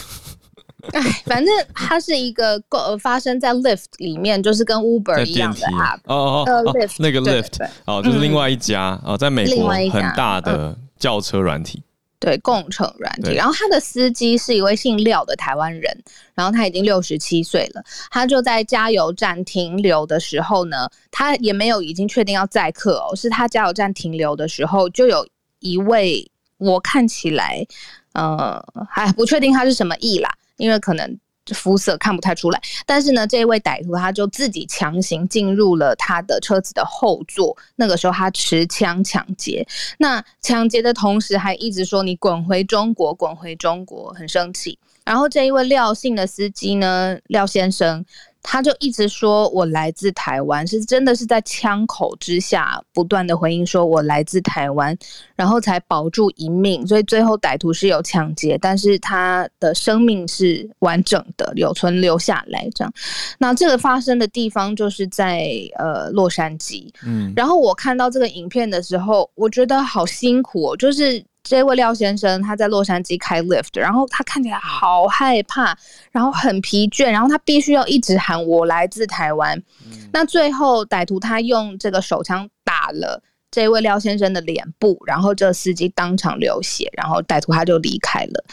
[0.92, 11.82] 哎，反正它是一个呃发生在 Lyft 里面，就是跟 Uber 一样的 App 哦哦哦，那个 Lyft 哦，就是另外一家哦，在美国很大的轿车软体。
[12.20, 16.02] 对，共乘软体，然后他的司机是一位姓廖的台湾人，
[16.34, 25.26] 然后他已经六十七岁了，他就在加油站停留的时候呢，他也没有已经确定要载客哦，是他加油站停留的时候，就有
[25.60, 27.64] 一位我看起来，
[28.14, 31.18] 呃，还不确定他是什么意啦，因为可能。
[31.54, 39.66] 肤色看不太出来，但是呢，这一位歹徒他就自己强行进入了他的车子的后座，那个时候他持枪抢劫，
[39.98, 44.78] 那抢劫的同时还一直说你滚回中国，滚回中国，很生气。
[45.04, 48.04] 然后这一位廖姓的司机呢，廖先生。
[48.42, 54.96] 他就一直说：“我来自台湾，是真的是在枪口之下不断的回应说我来自台湾，
[55.36, 56.86] 然后才保住一命。
[56.86, 62.68] 所以最后歹徒是有抢劫，但是他的生命是完整的，有存留下来。
[62.74, 62.92] 这样，
[63.38, 66.88] 那这个发生的地方就是在呃洛杉矶。
[67.04, 75.74] 嗯，然后我看到这个影片的时候，我觉得好辛苦哦，就是。”这位廖先生他在洛杉矶开 lift，然后他看起来好害怕，
[76.12, 79.56] 然后很疲倦，然后他必须要一直喊我来自台湾。
[79.86, 88.44] 嗯、那最后歹徒他用这个手枪打了这位廖先生的脸部，然后这司机当场流血，然后歹徒他就离开了。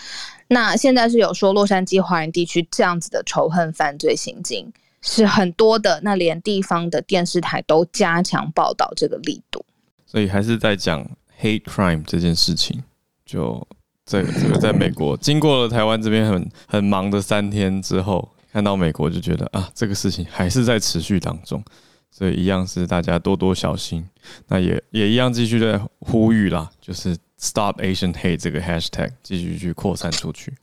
[0.48, 4.72] 那现在是有说洛杉矶华人地区这样子的仇恨犯罪行径
[5.02, 9.66] 是很多的，那连地方的电视台都加强报道这个力度，
[10.06, 11.06] 所以还是在讲。
[11.42, 12.82] Hate crime 这件事情，
[13.26, 13.68] 就
[14.06, 21.64] 在这个在美国，经过了台湾这边很很忙的三天之后，看到美国就觉得啊，这个事情还是在持续当中，
[22.12, 24.08] 所以一样是大家多多小心。
[24.48, 30.54] 那也也一样继续在呼吁啦，就是 Stop Asian Hate 这个 Hashtag 继续去扩散出去。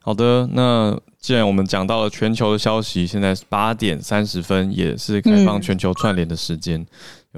[0.00, 6.86] 好的，那既然我们讲到了全球的消息，现在八点三十分，也是开放全球串联的时间，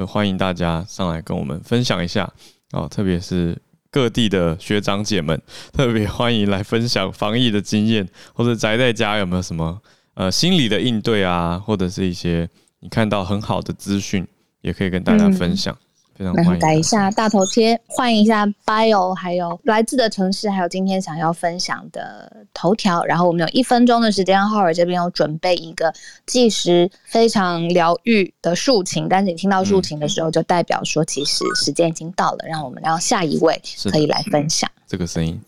[0.07, 2.33] 欢迎大家上来跟我们分享一下。
[2.73, 3.57] 哦，特别是
[3.91, 5.41] 各地的学长姐们，
[5.73, 9.81] 特别欢迎来分享防疫的经验，或者宅在家有没有什么
[10.15, 12.49] 呃心理的应对啊，或者是一些
[12.81, 14.27] 你看到很好的资讯，
[14.61, 15.75] 也可以跟大家分享。
[15.75, 15.90] 嗯
[16.35, 23.03] 欢迎改一下大头贴，换一下 bio，还有来自的城市，还有今天想要分享的头条。
[23.05, 25.91] 然后我们有一分钟的时间，浩尔这边有准备一个
[26.27, 33.59] 计时非常疗愈的竖琴，但是你听到竖琴的时候，就代表说其实时间已经到了，让我们让下一位
[33.91, 35.41] 可以来分享这个声音。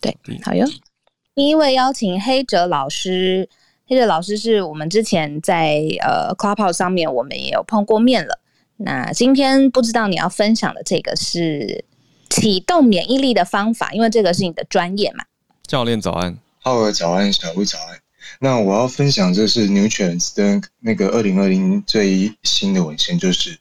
[0.00, 0.64] 对，好哟。
[1.34, 3.48] 第一位邀请黑哲老师，
[3.88, 8.38] 黑哲老师是我们之前在呃 Clubhouse 上面我们也有碰过面了。
[8.80, 11.84] 那今天不知道你要分享的这个是
[12.30, 15.24] 启动免疫力的方法，因为这个是你的专业嘛。
[15.66, 17.98] 教练早安，浩尔早安，小吴早安。
[18.40, 23.58] 那我要分享这是 Nutrients 的那个二零二零最新的文献，就是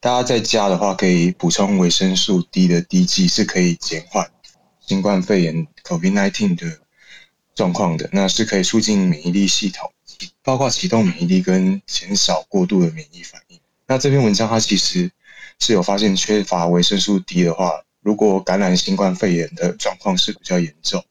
[0.00, 4.30] 大家在家的话可以补充维生素 D 的滴剂，是可以减缓
[4.80, 6.78] 新冠肺炎 COVID-19 的
[7.54, 8.08] 状况的。
[8.12, 9.92] 那是可以促进免疫力系统，
[10.42, 13.43] 包括启动免疫力跟减少过度的免疫反应。
[13.86, 15.10] 那这篇文章它其实
[15.58, 21.04] 是有发现，缺乏维生素 D 的话，如果感染新冠肺炎的状况是比较严重，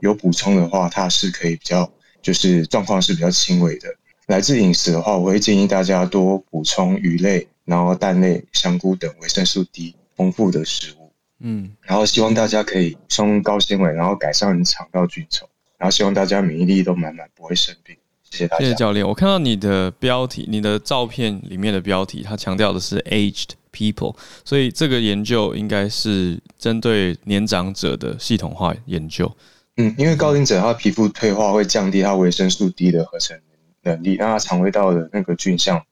[0.00, 3.88] 有补充的话，它是可以比较就是状况是比较轻微的。
[4.26, 11.12] 来自饮食的话，我会建议大家多补充鱼类、然后蛋类、香菇等维生素 D 丰富的食物。
[11.38, 15.46] 嗯，然后希望大家可以补充高纤维，然后改善肠道菌群，
[15.78, 17.96] 然后希望大家免疫力都满满，不会生病。
[18.36, 18.64] 谢谢大家。
[18.64, 19.06] 谢谢教练。
[19.06, 29.34] 我看到你的标题，你的照片里面的标题，它强调的是 aged people，所以这个研究应该是针对年长者的系统化研究。
[29.78, 33.38] 嗯，因为高龄者他皮肤退化会降低他维生素 D 的合成
[33.82, 35.82] 能力，那他肠胃道的那个菌相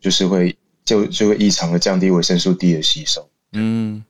[0.00, 3.28] 就是会就就会异常的降低维生素 D 的吸收。
[3.52, 4.04] 嗯，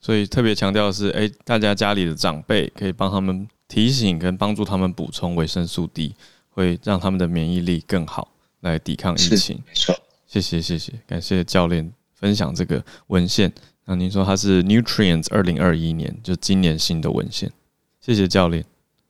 [0.00, 6.14] 所以特别强调的是，哎，大家家里的长辈可以帮他们提醒跟帮助他们补充维生素 D，
[6.52, 8.28] 会让他们的免疫力更好，
[8.60, 9.60] 来抵抗疫情。
[9.66, 13.52] 没错，谢谢谢谢，感谢教练分享这个文献。
[13.84, 17.50] 那您说它是 Nutrients 二零二一年，就今年新的文献。
[18.00, 18.64] 谢谢教练。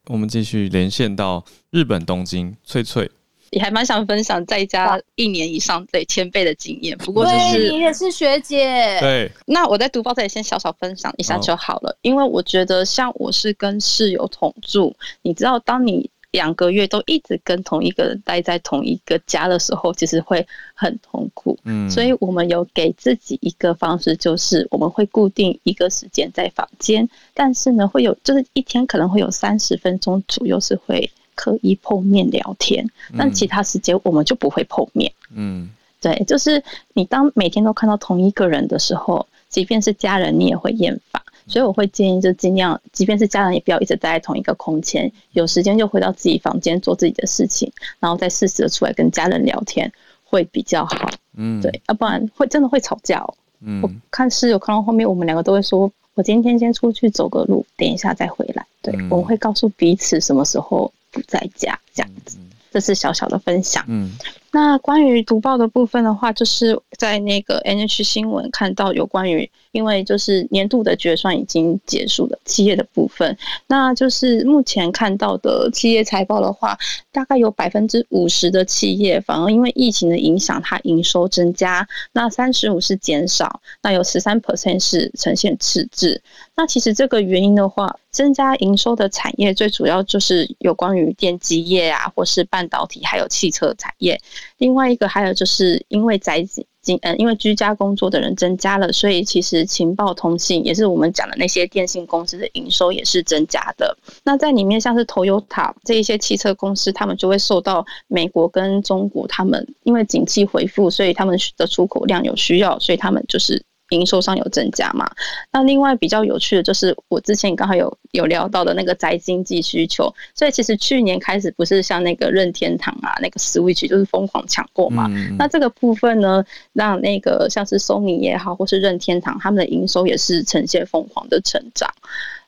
[0.06, 3.10] 我们继续连线到日本东京，翠翠
[3.50, 16.10] 也还蛮想分享在家一年以上对前辈的经验，不过就是你也是学姐，对，那我在读报这里先小小分享一下就好了，哦、因为我觉得像我是跟室友同住，你知道当你。
[16.32, 21.56] 两个月都一直跟同一个人待在同一个家的时候，其实会很痛苦。
[21.64, 35.12] 嗯，所以我们有给自己一个方式，就是我们会固定一个时间在房间，但是呢，会有就是一天可能会有三十分钟左右是会刻意碰面聊天，但其他时间我们就不会碰面。
[35.34, 36.62] 嗯，对，就是
[36.94, 41.22] 你当每天都看到同一个人的时候，即便是家人，你也会厌烦。
[41.52, 45.12] 所以我会建议，就尽量，即便是家人，也不要一直待在同一个空间。
[45.32, 49.92] 有时间就回到自己房间做自己的事情，然后再适时的出来跟家人聊天，
[50.24, 51.10] 会比较好。
[51.36, 53.34] 嗯，对，要不然会真的会吵架哦。
[53.60, 62.38] 嗯，我看室友看到后面，我们两个都会说：“我今天先出去走个路，等一下再回来。”对，我们会告诉彼此什么时候不在家，这样子。
[62.70, 63.84] 这是小小的分享。
[63.86, 64.10] 嗯。
[64.50, 76.78] 那关于读报的部分的话，就是在那个 NH 新闻看到有关于，因为就是年度的决算已经结束了，企业的部分，那就是目前看到的企业财报的话，
[77.10, 86.20] 大概有百分之五十的企业反而因为疫情的影响，它营收增加，那三十五是减少，那有十三 percent 是呈现赤字。
[86.54, 94.20] 那其实这个原因的话，增加营收的产业最主要就是有关于电机业啊，或是半导体，还有汽车产业。
[94.58, 96.46] 另外一个还有就是因为宅
[96.82, 103.96] 经嗯，因为居家工作的人增加了，所以其实情报通信也是我们讲的那些电信公司的营收也是增加的。
[104.24, 113.62] 那在里面像是 Toyota 这一些汽车公司，他们就会受到美国跟中国他们因为景气回复，所以他们的出口量有需要，所以他们就是。
[113.92, 115.08] 营收上有增加嘛？
[115.52, 125.06] 那另外比较有趣的就是，我之前刚好有有聊到的那个宅经济需求，所以其实去年开始不是像那个任天堂啊，那个 Switch 就是疯狂抢购嘛。
[125.10, 131.88] 嗯、那这个部分呢，让那个像是 Sony 也好，或是任天堂，他们的营收也是呈现疯狂的成长。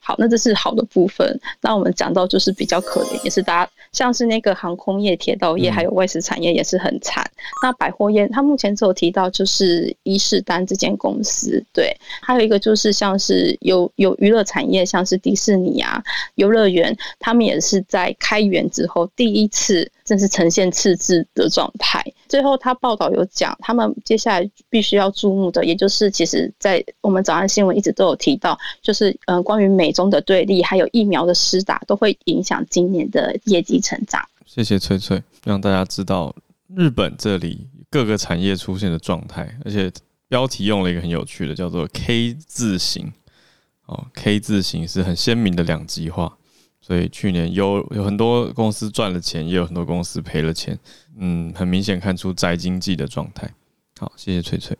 [0.05, 1.41] 好，那这是好的部分。
[1.63, 7.25] 那我们讲到就是比较可怜，也是大家像是那个航空业、铁道业，还有外食产业也是很惨。
[7.25, 16.03] 嗯、那百货业，它目前只有提到就是伊势丹这间公司，对，还有一个就是像是有有娱乐产业，像是迪士尼啊、
[16.35, 19.91] 游乐园，他们也是在开园之后第一次。
[20.05, 22.05] 正是呈现赤字的状态。
[22.35, 34.21] 最后，他报道有讲，他们接下来必须要注目的，也就是其实，在我们早安新闻一直都有提到，就是嗯，关于美中的对立，还有疫苗的施打，都会影响今年的业绩成长。
[34.47, 36.35] 谢谢翠翠，让大家知道
[36.75, 39.89] 日本这里各个产业出现的状态，而且
[40.27, 43.13] 标题用了一个很有趣的，叫做 “K 字形”。
[43.87, 46.37] 哦，K 字形是很鲜明的两极化。
[46.87, 50.79] 所以去年有有很多公司赚了钱，也有很多公司赔了钱，
[51.19, 53.51] 嗯，很明显看出宅经济的状态。
[53.99, 54.77] 好，谢谢翠翠。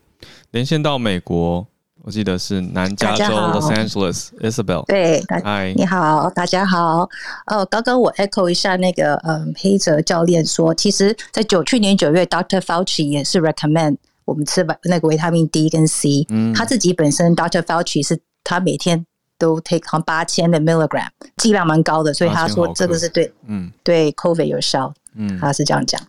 [0.51, 1.67] 连线到美国，
[2.03, 4.85] 我记得是南加州 Los Angeles，Isabel。
[4.85, 7.09] 对，嗨，你好，大家好。
[7.47, 12.61] 呃，刚刚我 echo 一下那个，嗯，黑泽教练说，其实在九去年九月，Dr.
[12.61, 16.27] Fauci 也是 recommend 我们吃那个维他命 D 跟 C。
[16.29, 17.63] 嗯，他自己本身 Dr.
[17.63, 19.07] Fauci 是他每天。
[19.39, 26.01] 都 take on 八千的 milligram，剂量蛮高的，所以他说这个是对，嗯，对 COVID 有效，嗯，他是这样讲。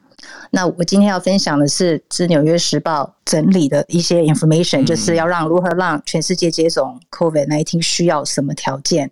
[0.50, 9.12] 那我今天要分享的是自纽约时报整理的一些 information，嗯，就是要让如何让全世界接种 COVID-19 需要什么条件。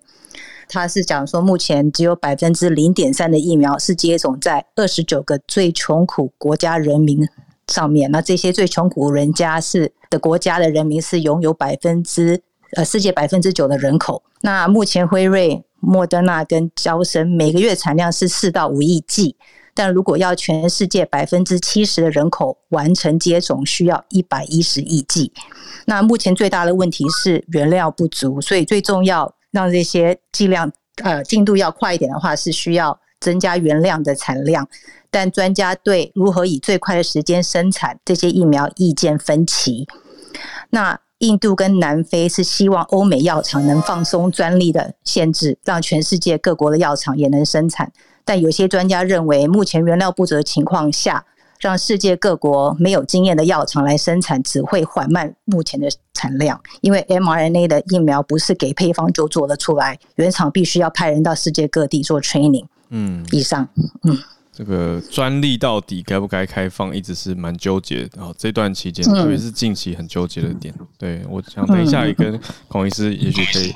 [0.70, 7.28] 他是讲说，目前只有百分之零点三的疫苗是接种在二十九个最穷苦国家人民
[7.68, 8.10] 上面。
[8.10, 12.42] 那这些最穷苦人家是的国家的人民是拥有百分之。
[12.76, 19.36] 呃，世界百分之九的人口，那目前辉瑞、莫德纳跟娇生每个月产量是四到五亿剂，
[19.76, 25.32] 但如果要全世界百分之七十的人口完成接种，需要一百一十亿剂。
[25.86, 30.72] 那目前最大的问题是原料不足，所以最重要让这些剂量
[31.04, 34.68] 呃进度要快一点的话，是需要增加原料的产量。
[35.12, 39.88] 但专家对如何以最快的时间生产这些疫苗意见分歧。
[40.72, 47.90] 那印度跟南非是希望欧美药厂能放松专利的限制，让全世界各国的药厂也能生产。
[48.26, 51.24] 但有些专家认为，目前原料不足的情况下，
[51.62, 56.62] 让世界各国没有经验的药厂来生产，只会缓慢目前的产量。
[56.82, 62.66] 因为 mRNA 的疫苗不是给配方就做得出来，原厂必须要派人到世界各地做 training。
[62.90, 63.66] 嗯，以上，
[64.04, 64.18] 嗯。
[64.56, 68.10] 这个专利到底该不该开放，一直是蛮纠结的。
[68.18, 70.72] 然后这段期间，特别是近期很纠结的点。
[70.98, 73.74] 对，我想等一下也跟孔医师也许可以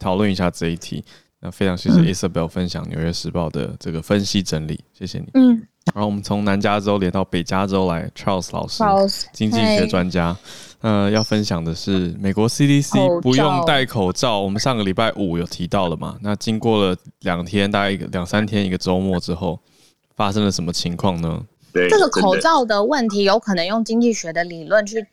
[0.00, 1.04] 讨论一下这一题。
[1.38, 5.26] 那非常谢谢 Isabel 分享《纽约时报》的这个分析整理，谢谢你。
[5.34, 5.62] 嗯。
[5.94, 10.36] 然后我们从南加州连到北加州来，Charles 老师，经济学专家。
[10.80, 14.40] 呃，要分享的是美国 CDC 不用戴口罩。
[14.40, 16.16] 我们上个礼拜五有提到了嘛？
[16.20, 19.60] 那经过了两天，大概一个两三天一个周末之后。
[20.16, 21.42] 发生了什么情况呢？
[21.72, 25.06] 对，这个口罩的问题有可能用经济学的理论去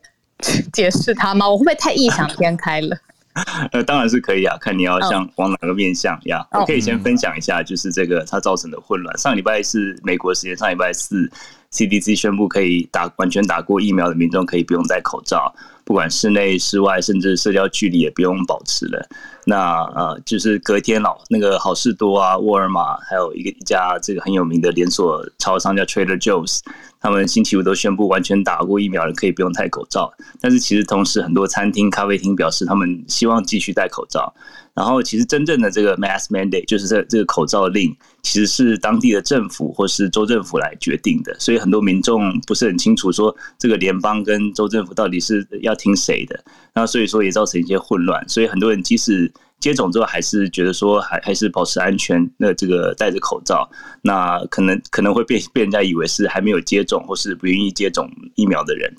[0.72, 1.48] 解释它吗？
[1.50, 2.98] 我会不会太异想天开了？
[3.74, 6.46] 呃，当然是可以啊，看你要向往哪个面向呀。
[6.52, 9.18] 我可以先分享一下，就是这个它造成的混乱。
[9.18, 11.30] 上礼拜是美国时间，上礼拜四
[11.72, 15.54] ，CDC 宣布可以打完全打过疫苗的民众可以不用戴口罩。
[15.86, 19.08] 不管室内、室外，甚至社交距离也不用保持了。
[19.46, 26.60] 那呃，就是隔天老那个好事多啊、沃尔玛，还有一个一家这个很有名的连锁超商叫 Trader Joe's，
[27.02, 30.14] 他们星期五都宣布完全打过疫苗的可以不用戴口罩。
[30.40, 34.34] 但是其实同时，很多餐厅、咖啡厅表示他们希望继续戴口罩。
[34.74, 41.36] 然后，其实真正的这个 mask mandate 就是这这个口罩令，其实是当地的政府或是州政府来决定的。
[41.38, 46.44] 所以很多民众不是很清楚说这个联邦跟州政府到底是要听谁的。
[46.74, 48.28] 那所以说也造成一些混乱。
[48.28, 53.70] 所以很多人即使接种之后，还是觉得说还还是保持安全，那这个戴着口罩，
[54.02, 58.94] 那可能可能会被被人家以为是还没有接种或是不愿意接种疫苗的人。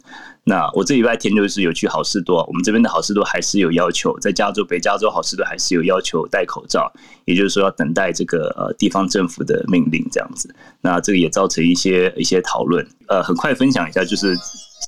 [0.46, 6.92] 那我这礼拜天就是有去好事多，我们这边的好事多还是有要求，在加州北加州好事多还是有要求戴口罩，
[7.24, 10.54] 也就是说要等待这个呃地方政府的命令这样子。
[10.82, 14.36] 那这个也造成一些一些讨论，呃，很快分享一下，就是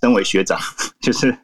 [0.01, 0.59] 身为学长，
[1.01, 1.37] 就是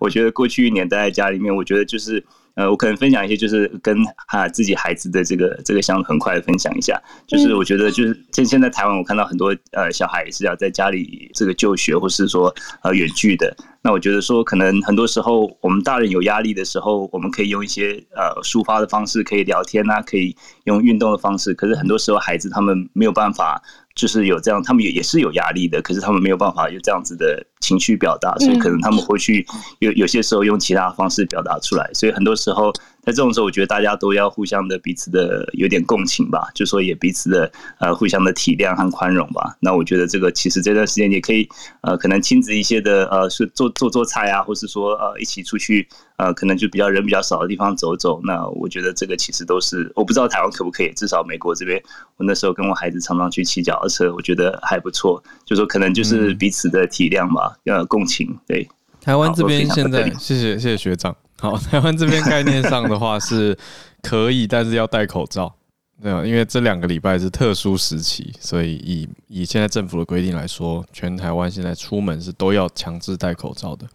[0.00, 2.24] 我觉得过去一年待在家里面，我觉得就是。
[2.54, 3.96] 呃，我可能分享一些，就是跟
[4.26, 12.52] 哈自己孩子的这个这个相很快的分享一下，就是我觉得就是现现在台湾，我看到很多呃小孩也是要在家里这个就学，或是说
[12.82, 13.56] 呃远距的。
[13.80, 20.34] 那我觉得说，可能很多时候我们大人有压力的时候，我们可以用一些呃抒发的方式，可以聊天啊，可以
[20.64, 21.54] 用运动的方式。
[21.54, 23.62] 可是很多时候孩子他们没有办法。
[23.98, 29.44] 就是有这样，他们也也是有压力的，可是他们没有办法有这样子的情绪表达，所以可能他们会去
[29.80, 32.72] 有有些时候用其他方式表达出来，所以很多时候。
[33.08, 39.56] 在这种时候，我觉得大家都要互相的彼此的有点共情吧，就说也彼此的呃互相的体谅和宽容吧。
[39.60, 41.48] 那我觉得这个其实这段时间也可以
[41.80, 45.88] 呃可能亲子一些的呃是做做做菜啊，或是说呃一起出去
[46.18, 48.20] 呃可能就比较人比较少的地方走走。
[48.24, 51.82] 那我觉得这个其实都是我不知道台湾可不可以，至少美国这边
[52.18, 55.24] 我那时候跟我孩子常常去骑脚踏车，我觉得还不错。
[55.46, 58.38] 就说可能就是彼此的体谅吧，呃共情。
[58.46, 58.68] 对，
[59.00, 61.16] 台湾这边现在谢谢谢谢学长。
[61.40, 63.56] 好，台湾这边概念上的话是
[64.02, 65.54] 可以，但是要戴口罩，
[66.02, 73.86] 对啊，因为这两个礼拜是特殊时期，所以以以现在政府的规定来说，全台湾现在出门是都要强制戴口罩的，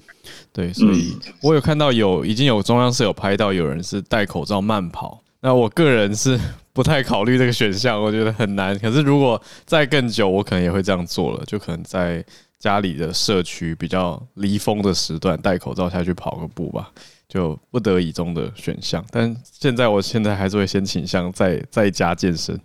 [0.54, 6.40] 对，所以我有看到有已经有中央社有拍到有人是戴口罩慢跑，那我个人是
[6.72, 8.78] 不太考虑这个选项，我觉得很难。
[8.80, 12.24] 可是如果再更久，我可能也会这样做了，就可能在
[12.58, 16.90] 家里的社区比较离峰的时段戴口罩下去跑个步吧。
[17.34, 22.56] 就不得已中的选项，但现在我现在还是会先倾向在在家健身。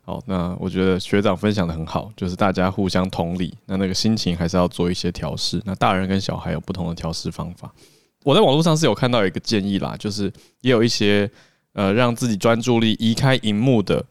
[0.00, 5.60] 好，那我觉得学长分享的很好，就是大家互相同理，那那个心情还是要做一些调试。
[5.66, 7.70] 那大人跟小孩有不同的调试方法。
[8.22, 11.30] 我在网络上是有看到一个建议啦，就是也有一些
[11.74, 14.02] 呃让自己专注力移开荧幕的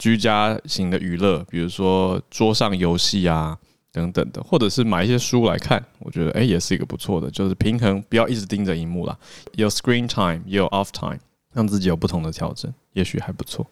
[0.00, 3.56] 居家型的娱乐，比如说桌上游戏啊。
[3.94, 9.16] 等等的，或者是买一些书来看，我觉得诶、也是一个不错的，就是平衡，不要一直盯着荧幕啦，
[9.52, 11.20] 有 screen time，也有 off time，
[11.52, 13.64] 让自己有不同的调整，也许还不错。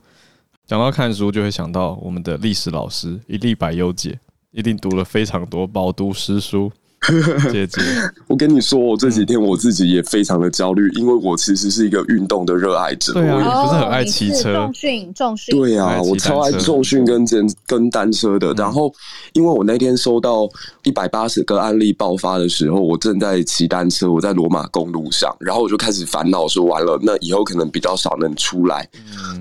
[0.64, 4.16] 讲到看书，就会想到我们的历史老师一粒百优姐，
[4.52, 6.70] 一定读了非常多饱读诗书。
[7.50, 7.80] 姐姐，
[8.28, 13.12] 我跟你说，我这几天我自己也非常的焦虑，因为我其实是一个运动的热爱者。
[13.12, 14.54] 对啊，我不是很爱骑车。
[14.54, 15.56] 重训，重训。
[15.56, 18.52] 对啊，我超爱重训跟跟跟单车的。
[18.54, 18.92] 然后，
[19.32, 20.48] 因为我那天收到
[20.84, 28.88] 一百八十个案例爆发的时候，我正在骑单车，我在罗马公路上，然后我就开始烦恼说，完了，那以后可能比较少能出来。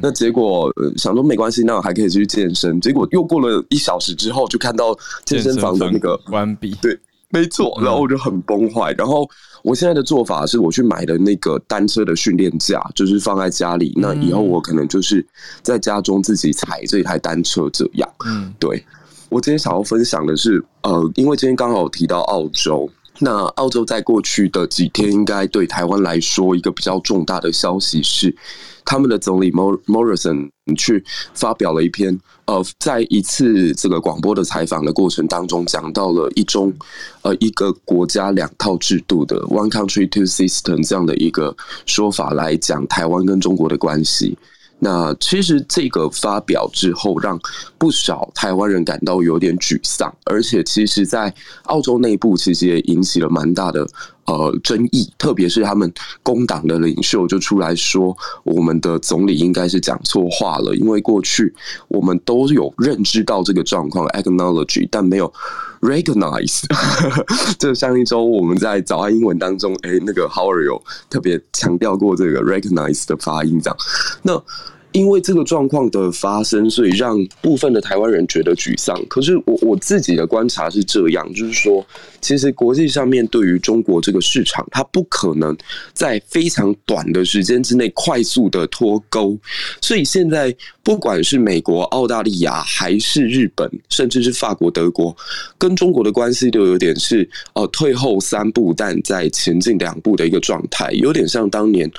[0.02, 2.82] 那结果想说没关系，那我还可以去健身。
[2.82, 6.76] 结果又过了一小时之后，就看到健身房的那个关闭。
[6.82, 7.00] 对。
[7.32, 8.94] 没错，然后我就很崩坏。
[8.98, 9.28] 然后
[9.64, 13.94] 我现在的做法是，我去买的那个单车的训练架，就是放在家里。
[13.96, 15.26] 那以后我可能就是
[15.62, 18.10] 在家中自己踩这台单车，这样。
[18.26, 18.86] 嗯，对。
[19.30, 22.90] 我今天想要分享的是，呃，因为今天刚好提到澳洲。
[23.24, 28.36] 那澳洲在过去的几天，应该对台湾来说一个比较重大的消息是，
[28.84, 31.06] 他们的总理 Morrison 去
[31.36, 36.74] 发表了一篇，呃，在一次这个广播的采访的过程当中，讲到了一中，
[37.22, 41.56] 呃，一个国家两套制度的 One Country Two System 这样的一个
[41.86, 44.36] 说法来讲台湾跟中国的关系。
[44.84, 47.40] 那其实这个发表之后，让
[47.78, 51.32] 不少台湾人感到有点沮丧，而且其实，在
[51.66, 53.88] 澳洲内部其实也引起了蛮大的
[54.26, 55.92] 呃争议，特别是他们
[56.24, 61.54] 工党的领袖就出来说，我们的总理应该是讲错话了，因为过去
[61.88, 65.32] 我们都有认知到这个状况，acknowledge，但没有
[65.82, 66.62] recognize。
[67.60, 70.82] 这上一周我们在早安英文当中，哎，那个 How are you？
[71.10, 73.78] 特别强调过这个 recognize 的发音，这样
[74.22, 74.44] 那。
[74.92, 79.02] 因为这个状况的发生，所以让部分的台湾人觉得沮丧。
[79.08, 81.86] 可是我我自己的观察是这样，就是说，
[82.20, 85.56] 其实国际上面对于中国这个市场，它不可能
[85.94, 89.38] 在非常短的时间之内快速的脱钩。
[89.80, 95.16] 所以现在不管是美国、澳大利亚，还是日本，甚至是法国、德国，
[95.58, 101.90] 跟中国的关系都有点是呃退后三步，但在前进两步的一个状态，有点像当年。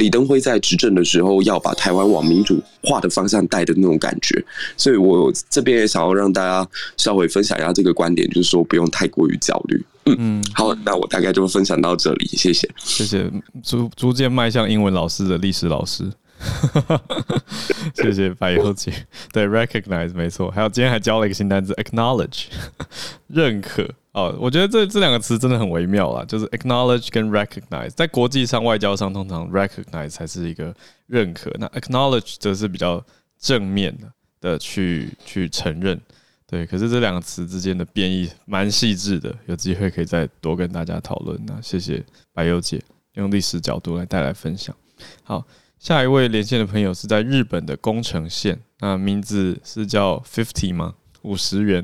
[0.00, 4.42] 李登辉在执政的时候，要把台湾往民主化的方向带的那种感觉，
[4.74, 9.84] 所以我这边也想要让大家稍微分享一下这个观点，就是说不用太过于焦虑。
[10.06, 13.30] 嗯嗯，好，那我大概就分享到这里，谢谢，谢谢，
[13.62, 16.10] 逐逐渐迈向英文老师的历史老师，
[17.94, 18.92] 谢谢百忧解，
[19.32, 22.46] 对，recognize 没错，还有今天还教了一个新单词，acknowledge，
[23.28, 23.88] 认可。
[24.12, 30.74] 哦，我觉得这这两个词真的很微妙啦，就是 acknowledge 跟 recognize，在国际上、外交上，通常 recognize 才是一个
[31.06, 33.04] 认可，那 acknowledge 则是比较
[33.38, 36.00] 正面的的去去承认。
[36.44, 41.40] 对，可是这两个词之间的变异蛮细致的，有机会可以再多跟大家讨论。
[41.46, 42.82] 那谢谢百忧姐
[43.14, 44.74] 用历史角度来带来分享。
[45.22, 45.46] 好，
[45.80, 50.92] 下一位连线的朋友是在日本的宫城县，那名字是叫 Fifty 吗？
[51.22, 51.82] 五十元。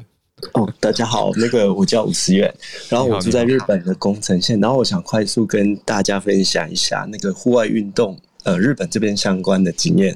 [0.53, 2.55] 哦，大家好，那个我叫五十元，
[2.91, 10.15] 然后我住在日本的宫城县，然后我想快速跟大家分享一下那个户外运动，呃，日本这边相关的经验。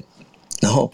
[0.61, 0.93] 然后，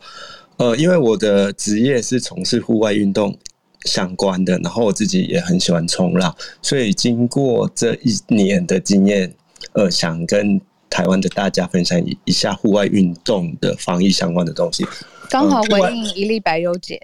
[0.56, 3.38] 呃，因为我的职业是从事户外运动
[3.84, 9.34] 相关的，然后我自己也很喜欢冲浪，所以经过这一年的经验，
[9.74, 14.86] 呃，想跟台湾的大家分享一一下户外运动的防疫相关的东西。
[15.30, 16.98] 刚好回应一粒百忧解。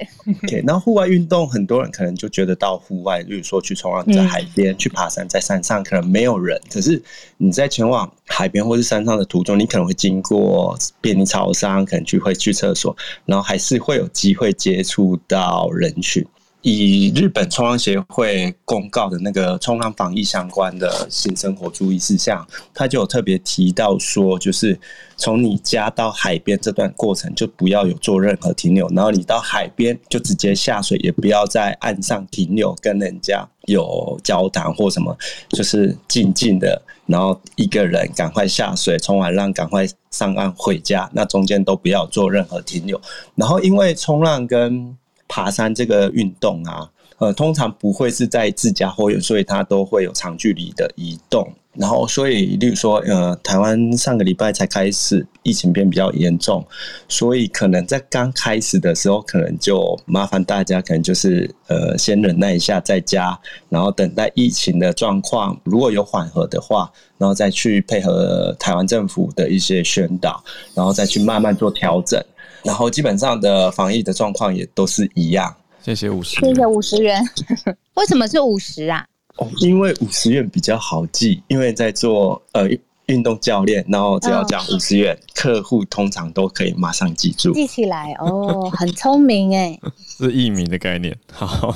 [0.43, 6.57] OK，那户外运动，很多人可能就觉得到户外，例如说去冲浪，在海边、去爬山，在山上可能没有人。
[6.71, 7.03] 可是
[7.38, 16.25] 你在前往海边或是山上的途中，你可能会经过便利超商，可能去会去厕所，然后还是会有机会接触到人群。
[16.64, 24.80] 以日本冲浪协会公告的那个冲浪防疫相关的新生活注意事项，他就有特别提到说，就是
[25.18, 35.14] 从你家到海边这段过程就不要有做任何停留，然后你到海边就直接下水，也不要在岸上停留跟人家有交谈或什么，
[35.49, 43.01] 就是静静的，然后一个人赶快下水冲完浪赶快上岸回家，那中间都不要做任何停留。
[43.36, 44.97] 然后因为冲浪跟
[45.28, 51.51] 爬山这个运动啊，呃，通常不会是在自家后院，所以它都会有长距离的移动。
[51.76, 56.63] 然后，所以，例如说，呃，台湾上个礼拜才开始疫情变比较严重，
[57.09, 63.36] 所以可能在刚开始的时候，可能就麻烦大家，可能就是呃，先忍耐一下，在家，
[63.69, 70.43] 然后等待疫情的状况如果有缓和的话，然后再去配合台湾政府的一些宣导，
[70.76, 72.24] 然后再去慢慢做调整。
[72.64, 75.55] 然后基本上的防疫的状况也都是一样。
[75.82, 77.22] 谢谢五十，谢谢五十元。
[77.95, 79.05] 为什么是五十啊？
[79.36, 82.70] 哦，因为五十元比较好记，因为在做呃
[83.07, 91.14] 运动教练，然后只要讲五十元，哦，客户通常都可以马上记住，记起来哦， 很聪明哎，是艺名的概念。
[91.32, 91.76] 好，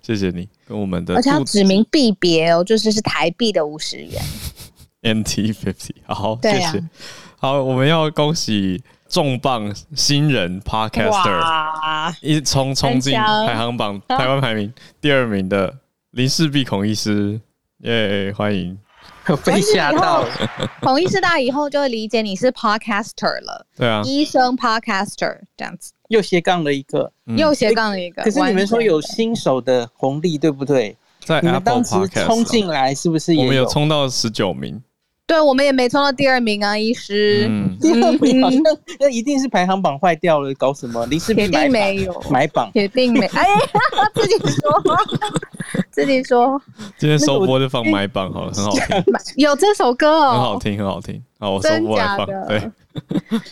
[0.00, 4.22] 谢谢你跟我们的，而且要指明币别哦，就是是台币的五十元，
[5.02, 5.90] NT fifty。
[6.06, 6.84] 好，对啊，谢谢。
[7.36, 8.82] 好，我们要恭喜。
[9.16, 15.74] 重磅新人 Podcaster 一冲冲进排行榜台湾排名第二名的
[16.10, 17.40] 林氏璧孔医师，
[17.78, 18.34] 耶、yeah！
[18.36, 18.76] 欢迎，
[19.42, 20.22] 被吓到。
[20.82, 23.66] 孔医师大以后就会理解你是 Podcaster 了。
[23.74, 28.22] 对啊，医生 Podcaster 这样子，又斜杠了一个，又斜杠了一个。
[28.22, 30.94] 可是你们说有新手的红利，对不对？
[31.24, 34.82] 在你们 Apple 当时 Podcast 冲进来是不是也我们有冲到十九名？
[35.26, 37.46] 对，我们也没冲到第二名啊，医师。
[37.48, 38.60] 嗯，第二名好像
[39.00, 41.04] 那一定是排行榜坏掉了，搞什么？
[41.06, 43.26] 林世铁定没有买榜，铁定没。
[43.26, 43.44] 哎，
[44.14, 44.82] 自己说，
[45.90, 46.62] 自己说。
[46.96, 49.04] 今天首播就放买榜好了，很好听。
[49.34, 51.20] 有这首歌哦，很好听，很好听。
[51.40, 52.26] 好，我首播来放。
[52.46, 52.70] 对，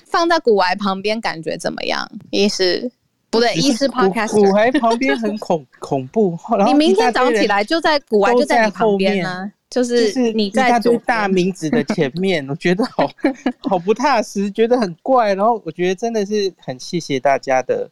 [0.06, 2.08] 放在古玩旁边感觉怎么样？
[2.30, 2.88] 医师
[3.34, 4.30] 不对， 医师 Podcast。
[4.30, 6.38] 古玩旁边很恐恐怖。
[6.66, 9.50] 你明天早上起来就在古玩就在你旁边啊。
[9.70, 13.10] 就是你在读大名字的前面，我觉得好
[13.68, 15.34] 好不踏实，觉得很怪。
[15.34, 17.90] 然后我觉得真的是很谢谢大家的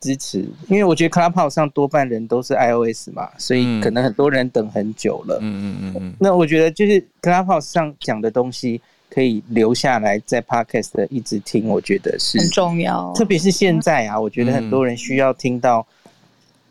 [0.00, 5.38] 支持，因为我觉得 Clubhouse 上多半人都是 iOS 嘛，所以可能很多人等很久了。
[5.40, 6.14] 嗯嗯嗯。
[6.18, 8.80] 那我觉得就是 Clubhouse 上讲的东西
[9.12, 13.12] 可以留下来，在 Podcast 一直听，我觉得是很重要。
[13.14, 15.86] 特别是现在啊，我觉得很多人需要听到。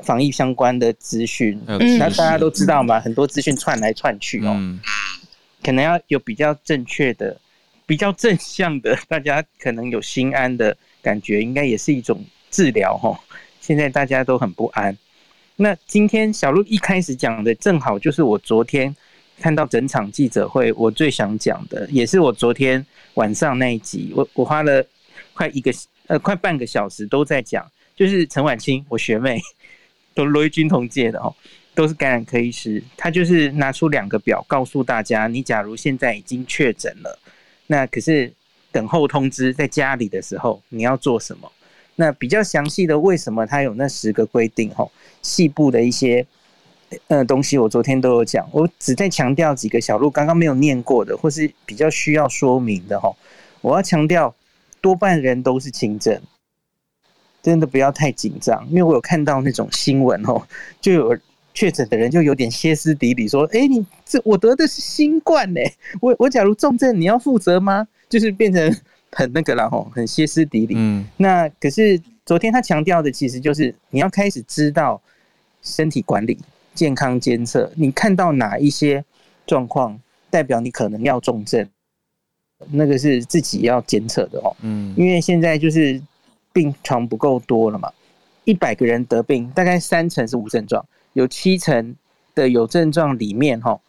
[0.03, 4.79] 防疫相关的资讯，那大家都知道嘛，很多资讯窜来窜去哦，嗯、
[5.63, 7.39] 可能要有比较正确的、
[7.85, 12.19] 比较正向的，大家可能有心安的感觉，应该也是一种
[12.49, 13.15] 治疗哈。
[13.59, 14.97] 现在大家都很不安，
[15.57, 18.95] 那今天小鹿一开始讲的，正好就是我昨天
[19.41, 22.85] 看到整场记者会，我最想讲的，也是我昨天
[23.15, 24.85] 晚上那一集，我我花了
[25.33, 25.73] 快一个
[26.05, 27.65] 呃快半个小时都在讲，
[27.95, 29.41] 就是陈婉清，我学妹。
[30.13, 31.33] 都罗伊军同届的哦，
[31.73, 32.83] 都是感染科医师。
[32.97, 37.17] 他就是拿出两个表，告诉大家：你假如现在已经确诊了，
[37.67, 38.29] 那可是
[38.73, 41.49] 等候通知，在家里的时候你要做什么？
[41.95, 44.69] 那比较详细的，为什么他有那十个规定？
[44.75, 46.27] 吼，细部的一些
[47.07, 48.47] 呃东西，我昨天都有讲。
[48.51, 53.15] 我只在强调几个小路刚刚没有念过的，或是比较需要说明的吼。
[53.61, 54.33] 我要强调，
[54.81, 56.21] 多半人都是轻症。
[57.43, 60.39] 真的不要太紧张，因为我有看到那种新闻哦，
[60.79, 61.17] 就有
[61.55, 65.59] 确诊的人就有点歇斯底里说：“哎，你这我得的是新冠呢，
[65.99, 68.77] 我我假如重症，你要负责吗？”就是变成
[69.11, 70.75] 很那个了吼，很歇斯底里。
[70.77, 75.01] 嗯，那可是昨天他强调的其实就是你要开始知道
[75.63, 76.37] 身体管理、
[76.73, 79.03] 健康监测，你看到哪一些
[79.45, 79.99] 状况
[80.29, 81.67] 代表你可能要重症，
[82.69, 84.55] 那个是自己要监测的哦。
[84.61, 86.01] 嗯，因为现在就是。
[86.53, 87.89] 病床不够多了嘛？
[88.43, 91.95] 一百个人得病，大概三成是无症状，有七成
[92.35, 93.79] 的有症状里面，哈，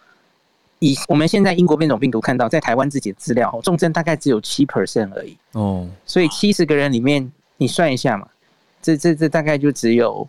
[0.78, 5.36] 以我们现在英国变种病毒看到，在台湾自己的资料，重症大概只有七 percent 而已。
[5.54, 8.28] 哦，所以七十个人里面，你算一下嘛，
[8.80, 10.24] 这这这大概就只有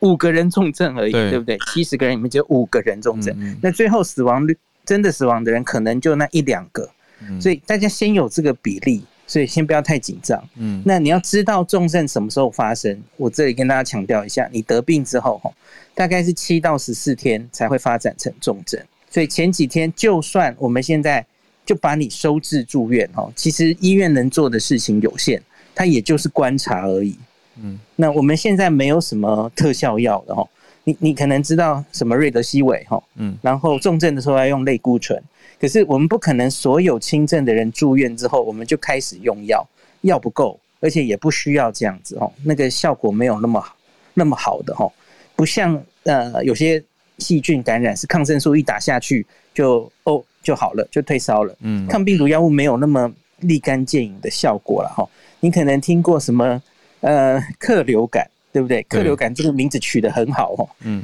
[0.00, 1.58] 五个人重症而已，对，对不对？
[1.72, 6.88] 七十个人里面只有五个人重症，那最后死亡率真的死亡的人可能就那一两个，
[7.28, 9.04] 嗯，所以大家先有这个比例。
[9.28, 10.40] 所以先不要太紧张。
[10.54, 12.96] 嗯，那你要知道重症什么时候发生？
[13.16, 15.52] 我这里跟大家强调一下，你得病之后，
[15.96, 18.80] 大概是七到十四天才会发展成重症。
[19.10, 21.26] 所以前几天，就算我们现在
[21.64, 25.42] 就把你收治住院，哈，其实医院能做的事情有限，
[25.74, 27.18] 它也就是观察而已。
[27.62, 30.46] 嗯，那我们现在没有什么特效药的，哈，
[30.84, 35.22] 你你可能知道什么瑞德西韦，哈，嗯，然后重症的时候要用类固醇。
[35.58, 39.66] 可是我们不可能所有轻症的人住院之后，我们就开始用药，
[40.02, 43.64] 药不够，而且也不需要这样子哦，那个效果没有那么，
[44.12, 44.92] 那么好的哦，
[45.34, 46.82] 不像呃有些
[47.18, 51.56] 细菌感染是抗生素一打下去就哦就好了，就退烧了。
[51.60, 55.08] 嗯，抗病毒药物没有那么立竿见影的效果了哈。
[55.40, 56.62] 你可能听过什么
[57.00, 58.82] 呃克流感，对不对？
[58.84, 60.68] 克流感这个名字取得很好哦。
[60.80, 61.02] 嗯。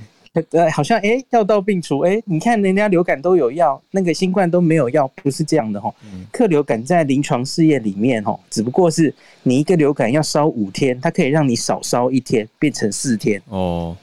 [0.53, 5.95] 呃，好像哎，药到病除哎，你看人家流感都有药，那个新冠都没有药，不是这样的哈。
[6.31, 13.95] 克流感在临床试验里面哦，只不过是你一个流感要烧五天，它可以让你少烧一天，变成四天哦。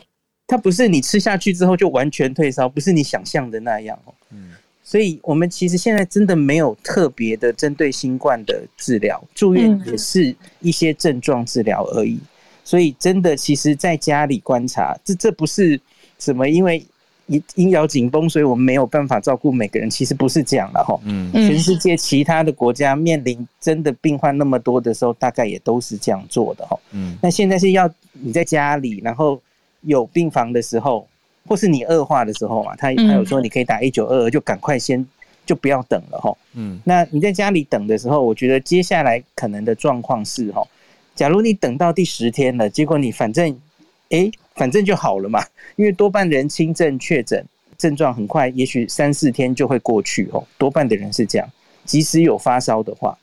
[0.45, 4.13] 它不是你吃下去之后就完全退烧，不是你想象的那样哦。
[4.29, 4.51] 嗯，
[4.83, 12.19] 所以我们其实现在真的没有特别的针对新冠的治疗，住院也是一些症状治疗而已。
[12.63, 15.79] 所以真的，其实在家里观察，这这不是。
[16.21, 16.49] 什么？
[16.49, 16.85] 因为
[17.27, 19.89] 医医疗紧绷，所以我们没有办法照顾每个人。
[19.89, 20.99] 其实不是这样的哈。
[21.05, 26.77] 嗯，全世界其他的国家面临真的病患那么多的时候，大概也都是这样做的哈。
[26.91, 29.41] 嗯，那现在是要你在家里，然后
[29.83, 31.07] 有病房的时候，
[31.45, 35.05] 或是你恶化的时候嘛，他他有说你可以打一九二二，就赶快先
[35.45, 36.35] 就不要等了哈。
[36.53, 40.61] 嗯，那你在家里等的时候，我觉得接下来可能的状况是哈，
[41.15, 43.57] 假如你等到第十天了，结果你反正。
[44.11, 45.39] 哎，反正就好了嘛，
[45.75, 47.45] 因为多半人轻症确诊，
[47.77, 50.43] 症状很快，也许三四天就会过去哦。
[50.57, 51.47] 多半的人是这样，
[51.85, 53.15] 即使有发烧的话，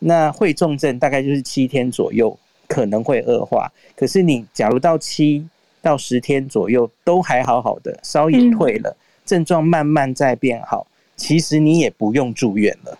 [0.00, 3.70] 那会重症大概就是七天左右，可能会恶化。
[3.94, 5.46] 可是你假如到七
[5.82, 12.98] 到十天左右都还好好的，烧也退了，症状慢慢在变好，其实你也不用住院了。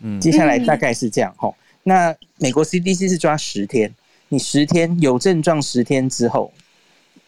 [0.00, 1.54] 嗯，接下来大概是这样吼。
[1.84, 3.92] 那美国 CDC 是抓十天，
[4.30, 6.50] 你十天有症状十天之后，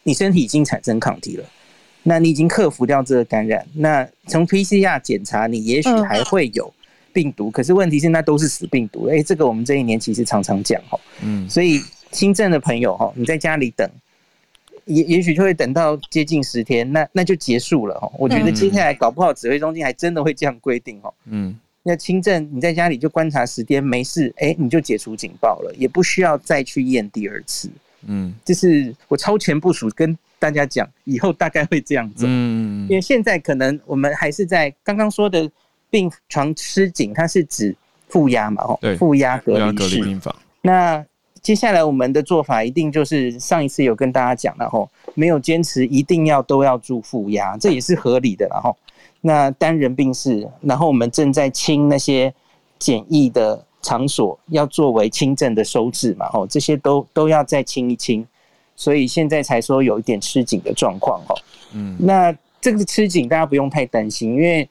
[0.02, 1.44] 你身体已经产生抗体了，
[2.02, 3.66] 那你已经克服掉这个感染。
[3.74, 6.72] 那从 PCR 检查，你也许还会有
[7.12, 9.06] 病毒，可是问题是那都是死病毒。
[9.08, 10.98] 哎，这个我们这一年其实常常讲哦。
[11.20, 11.80] 嗯，所以
[12.10, 13.88] 新症的朋友哈，你在家里等。
[14.86, 18.10] 也也许就会等到接近十天，那那就结束了哈。
[18.18, 21.12] 我觉得接下来搞不好指挥中心还真的会这样规定哈。
[21.26, 27.70] 嗯，那轻症你在家里就观察十天没事，哎、欸，你就解除警报了，也不需要再去验第二次。
[28.06, 32.26] 嗯，就是我超前部署跟大家讲，以后大概会这样子。
[32.28, 35.50] 嗯，因为现在可能我们还是在刚刚说的
[35.88, 37.74] 病床吃紧，它是指
[38.08, 38.62] 负压嘛？
[38.64, 40.34] 哦，对，负压隔离病房。
[40.60, 41.04] 那
[41.44, 48.48] 接下来我们的做法一定就是上一次有跟大家讲，了吼没有坚持一定要都要住负压，这也是合理的。
[48.50, 48.74] 然后
[49.20, 52.32] 那单人病室，然后我们正在清那些
[52.78, 58.26] 简易的场所，要作为轻症的收治嘛，吼，这些都都要再清一清，
[58.74, 61.36] 所以现在才说有一点吃紧的状况，吼，
[61.74, 64.66] 嗯，那这个吃紧大家不用太担心，因为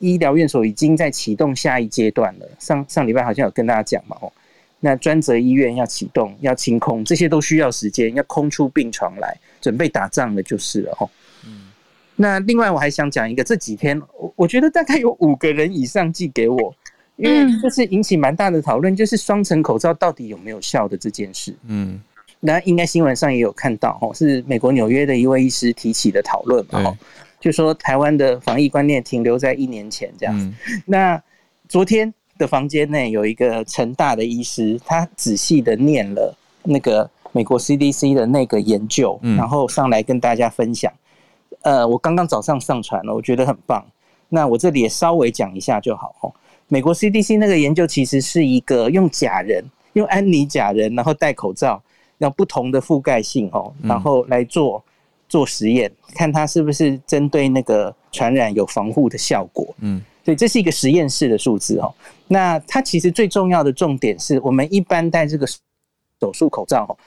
[0.00, 2.48] 医疗院所已经在启动下一阶段了。
[2.58, 4.32] 上上礼拜好像有跟大家讲嘛，吼。
[4.78, 11.10] 那专责医院要启动，要清空，这些都需要时间，要空出病床来，准备打仗了就是了吼。
[11.46, 11.72] 嗯，
[12.14, 16.74] 那另外我还想讲一个，这几天我我觉得大概有五个人以上寄给我，
[17.16, 21.56] 因为就是引起蛮大的讨论，就是双层口罩到底有没有效的这件事。
[21.66, 21.98] 嗯，
[22.38, 26.96] 那应该新闻上也有看到吼，是美国纽约的一位医师提起的讨论嘛吼，
[27.40, 30.52] 就说台湾的防疫观念停留在一年前这样子。
[30.84, 31.20] 那
[31.66, 32.12] 昨天。
[32.38, 40.92] 的房间内有一个成大的医师，他仔细的念了那个美国 CDC 的那个研究，然后上来跟大家分享。
[41.62, 43.84] 呃，我刚刚早上上传了，我觉得很棒。
[44.28, 46.32] 那我这里也稍微讲一下就好哦。
[46.68, 49.64] 美国 CDC 那个研究其实是一个用假人，
[49.94, 51.80] 用安妮假人，然后戴口罩，
[52.18, 54.82] 让不同的覆盖性哦，然后来做
[55.28, 59.74] 做实验，看它是不是针对那个传染有防护的效果。
[59.80, 60.02] 嗯。
[60.26, 61.94] 所以这是一个实验室的数字哦。
[62.26, 65.46] 那它其实最重要的重点是我们一般戴这个
[66.20, 66.98] 手术口罩哦，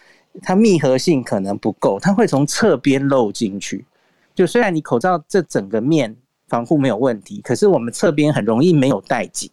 [0.41, 3.83] 它密合性可能不够，它会从侧边漏进去。
[4.33, 6.15] 就虽然你口罩这整个面
[6.47, 9.51] 防护没有问题，可是我们侧边很容易没有戴紧。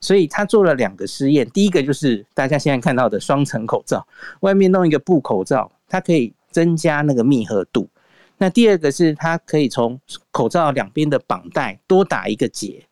[0.00, 4.06] 所以他做了两个实验，第一个就是大家现在看到的双层口罩，
[4.40, 7.88] 外面弄一个布口罩，它可以增加那个密合度。
[8.36, 9.98] 那第二个是它可以从
[10.30, 12.84] 口罩两边的绑带多打一个结，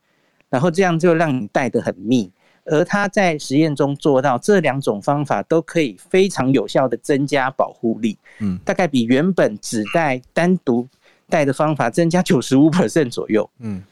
[0.49, 2.31] 然后这样就让你戴得很密。
[2.65, 10.87] 而他在实验中做到这两种方法都可以非常有效的增加保护力，嗯，大概比原本只戴单独
[11.29, 13.83] 戴的方法增加九十五 percent 左右，嗯。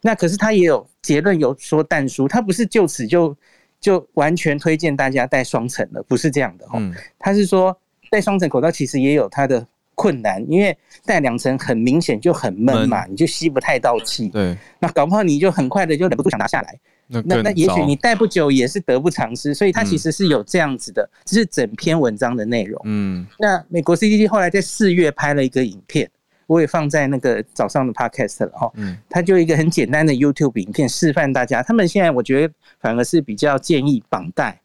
[0.00, 3.36] 那可是他也有结论有说但书，他不是就此就
[3.80, 7.76] 就完全推荐大家戴双层的，不是这样的嗯，他是说
[8.08, 9.66] 戴双层口罩其实也有它的。
[10.02, 14.28] 困难，因为戴两层很明显就很闷嘛，你就吸不太到气。
[14.28, 16.76] 对，那搞不好你就很快的就忍不住想拿下来。
[17.06, 22.80] 那那也许你戴不久也是得不偿失，所以它其实是有这样子的，这是整篇文章的内容。
[22.84, 26.10] 嗯，那美国 CDC 后来在四月拍了一个影片，
[26.46, 28.70] 我也放在那个早上的 Podcast 了哈。
[28.74, 34.58] 嗯，他就一个很简单的 YouTube 影片示范大家，他们现在我觉得反而是比较建议绑带，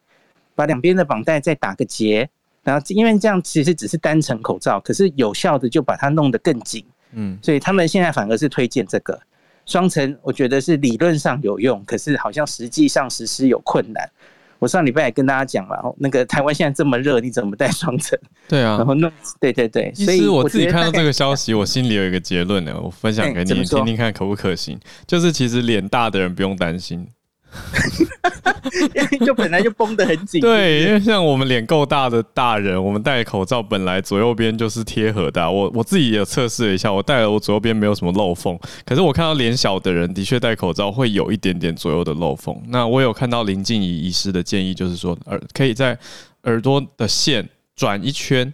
[0.55, 2.29] 把两边的绑带再打个结。
[2.67, 9.17] 然后，因为这样其实只是单层口罩，可是有效的就把它弄得更紧，嗯，所以他们现在反而是推荐这个
[9.65, 14.05] 双层，我觉得是理论上有用，可是好像实际上实施有困难。
[14.59, 18.19] 我上礼拜也跟大家讲了，那个台湾现在这么热，你怎么戴双层？
[18.49, 19.09] 对啊，然后弄，
[19.39, 24.77] 对对对，所以我自己看到这个消息，我心里有一个结论呢，我分享给你听听看可不可行。
[25.05, 27.07] 就是其实脸大的人不用担心。
[28.93, 35.49] 因 为就本来就绷得很紧，对，因为像我们脸够大的大人，我们戴口罩本来左右边就是贴合的。
[35.49, 38.57] 我我自己也测试了一下，我戴了我左右边没有什么漏缝。
[38.85, 42.55] 可是我看到脸小的人的确戴口罩会有一点点左右的漏缝。
[42.67, 45.97] 那我有看到林静怡医师的建议，就是说耳可以在
[46.43, 48.53] 耳朵的线转一圈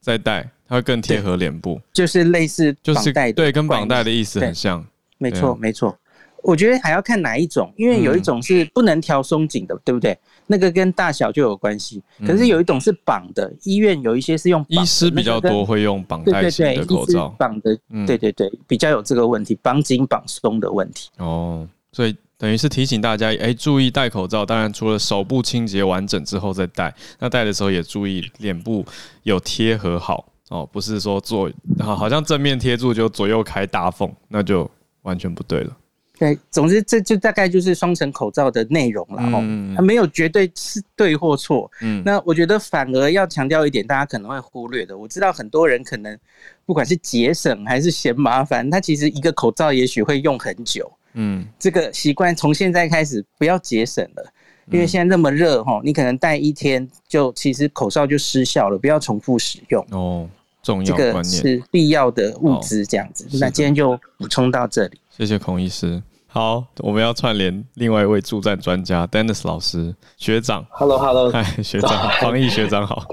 [0.00, 4.84] 再戴，它会更贴合脸部，就是类似就是对，跟绑带的意思很像。
[5.18, 5.96] 没错，没错。
[6.44, 10.16] 我觉得还要看哪一种，因为有一种是不能调松紧的，嗯、对不对？
[10.46, 12.02] 那个跟大小就有关系。
[12.26, 14.64] 可是有一种是绑的，医院有一些是用。
[14.68, 17.76] 医师比较多会用绑带型的口罩，绑的，
[18.06, 21.08] 对对对，比较有这个问题，绑紧绑松的问题。
[21.16, 24.44] 哦，所以等于是提醒大家，哎、欸，注意戴口罩。
[24.44, 28.84] 当然，除了手部清洁完整之后再戴，那戴的时候也注意脸部
[29.22, 30.26] 有贴合好。
[30.50, 34.70] 哦，不是说做好好像正面贴住就左右开大缝，那就
[35.00, 35.74] 完全不对了。
[36.16, 39.42] 对，总之这就大概就是双层口罩的内容了哈，
[39.74, 41.68] 它没有绝对是对或错。
[41.82, 44.96] 嗯，那我觉得反而要强调一点，大家可能会忽略的。
[44.96, 46.16] 我知道很多人可能
[46.64, 50.90] 不管是节省还是嫌麻烦，他其实一个口罩也许会用很久。
[51.14, 54.24] 嗯，这个习惯从现在开始不要节省了，
[54.70, 59.84] 因为现在那么热哈，你可能戴一天就其实口罩就失效了，不要重复使用。
[59.90, 60.28] 哦，
[60.64, 63.28] 重要观念，这个是必要的物资，这样子。
[63.38, 64.98] 那今天就补充到这里。
[65.10, 66.02] 谢谢孔医师。
[66.34, 70.66] 好，我们要串联另外一位助战专家 Dennis 老师学长。
[70.68, 73.06] Hello，Hello，嗨，学长，防疫学长好，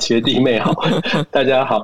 [0.00, 0.70] 学弟妹好，
[1.32, 1.82] 大家好。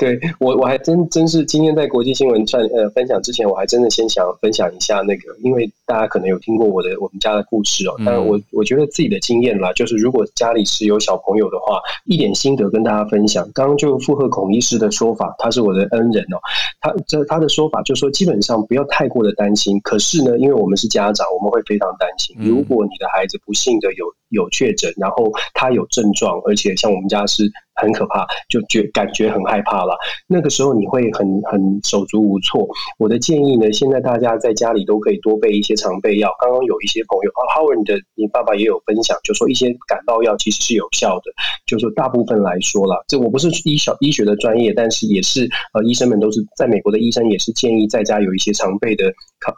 [0.00, 8.02] 对我，我还真真是今天在国际新闻串呃分享之前，我还真的先想分享一下那个，因为大家可能有听过我的我们家的故事哦、喔。
[8.04, 13.48] 但我我觉得自己的经验啦，就是如果家里是有小朋友的话，一点心得跟大家分享。
[13.54, 16.42] 刚刚就附和孔医师的说法，他是我的恩人哦、喔。
[16.80, 19.80] 他这他的说法就是说，基本上不要太过的担心。
[19.92, 22.34] 可是呢，因为我们是家长，我们会非常担心。
[22.40, 27.50] 如果你的孩子不幸的有有确诊，然后他有症状，而且像我们家是。
[27.74, 29.96] 很可怕，就觉感觉很害怕了。
[30.26, 32.68] 那个时候你会很很手足无措。
[32.98, 36.30] 我的建议呢，现在大家在家里都可以多备一些常备药。
[36.38, 41.32] 刚刚有一些朋友啊，Howard 的你爸爸也有分享，就说一些感冒药其实是有效的。
[41.64, 49.04] 就说大部分来说了，这我不是医小医学的专业，但是也是呃医生们都是在美国的医生也是建议在家有一些常备的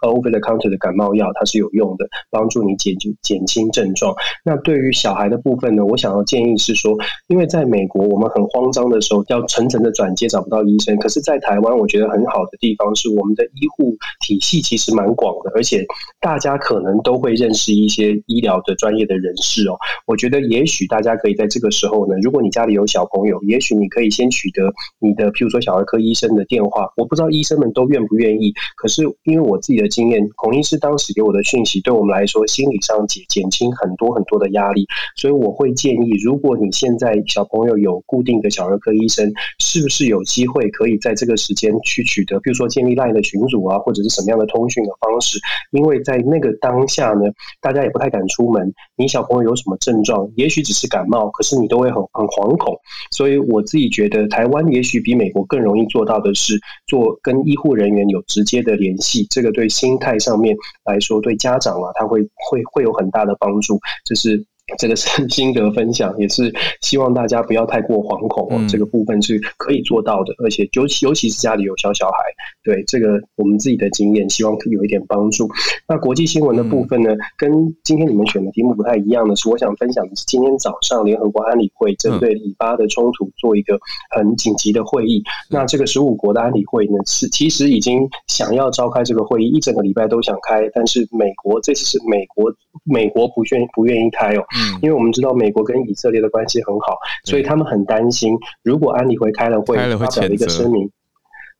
[0.02, 4.14] over the counter 的感冒药，它是有用的，帮助你减减轻症状。
[4.44, 6.96] 那对于小孩的部分呢，我想要建议是说，
[7.28, 8.04] 因为在美国。
[8.14, 10.96] 我们很慌张的时候，要层层的转接找不到医生。
[10.98, 15.84] 可是，在台湾，我觉得很好的地方是，我们的医护体系其实蛮广的，而且
[16.20, 19.76] 大家可能都会认识一些医疗的专业的人士哦。
[20.06, 24.62] 我觉得，也许大家可以在这个时候呢，如果你家里有小朋友，也许你可以先取得
[25.00, 26.88] 你的，譬如说小儿科医生的电话。
[26.96, 34.86] 我不知道医生们都愿不愿意，可是因为我自己的经验，孔医师当时给我的讯息，对我们来说心理上减减轻很多很多的压力。
[35.16, 39.30] 所以我会建议，如果你现在小朋友有固定的小儿科医生
[39.60, 42.40] 是不是有机会可以在这个时间去取得？
[42.40, 45.38] 比如说建立 LINE 的群组啊，或者是什么样的通讯的方式？
[45.70, 47.22] 因为在那个当下呢，
[47.60, 48.72] 大家也不太敢出门。
[48.96, 50.30] 你小朋友有什么症状？
[50.36, 52.76] 也许只是感冒，可是你都会很很惶恐。
[53.10, 59.26] 所以我自己觉得，台湾也许比美国更容易做到的是做跟医护人员有直接的联系。
[59.30, 63.78] 这个对心态上面来说，对家长啊，他会会会有很大的帮助。
[64.04, 64.43] 这是。
[64.78, 66.50] 这个是 心得分享，也是
[66.80, 68.66] 希望大家不要太过惶恐哦。
[68.66, 72.16] 这个部分是可以做到的，而且尤其尤其是家里有小小孩，
[72.62, 75.46] 对这个我们自己的经验，希望可以有一点帮助。
[75.86, 83.78] 那国际新闻的部分呢，跟今天你们选的题目不太一样的是，我想分享的是今天早上联合国安理会针对以巴的冲突做一个
[84.16, 85.22] 很紧急的会议。
[85.50, 92.50] 那这个十五国的安理会呢，是其实已经想要召开这个会议，一整个礼拜都想开，但是美国这次是美国
[92.82, 94.42] 美国不愿不愿意开哦。
[94.54, 100.90] 嗯，因为我们知道美国跟以色列的关系很好，所以他们很担心，如果安理会开了会，发表了一个声明。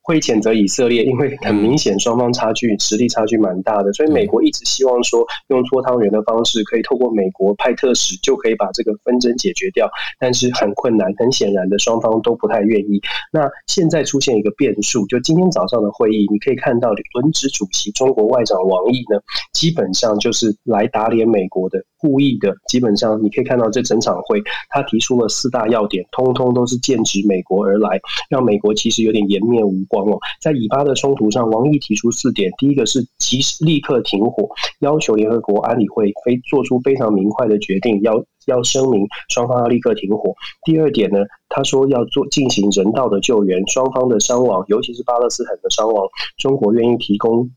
[0.04, 9.88] 会谴责以色列，因为很明显双方差距实力差距蛮大的，所以美国一直希望说用搓汤圆的方式，可以透过美国派特使就可以把这个纷争解决掉，
[10.20, 13.00] 但是很困难，很显然的双方都不太愿意。
[13.32, 19.18] 那现在出现一个变数，就今天早上的会议，你可以看到轮值主席中国外长王毅呢，
[19.54, 22.54] 基本上就是来打脸美国的，故意的。
[22.68, 27.98] 基本上你可以看到这整场会，他提出了四大要点，通通都是剑指美国而来，
[28.28, 29.93] 让美国其实有点颜面无光。
[30.40, 34.48] 在以巴的冲突上，王毅提出四点：第一个是及时立刻停火，
[34.80, 40.34] 要求联合国安理会非做出非常明快的决定，要要声明双方要立刻停火。
[40.64, 41.18] 第二点呢，
[41.48, 46.06] 他说要做进行人道的救援，双方的伤亡，尤其是巴勒斯坦的伤亡，
[46.38, 47.50] 中国愿意提供。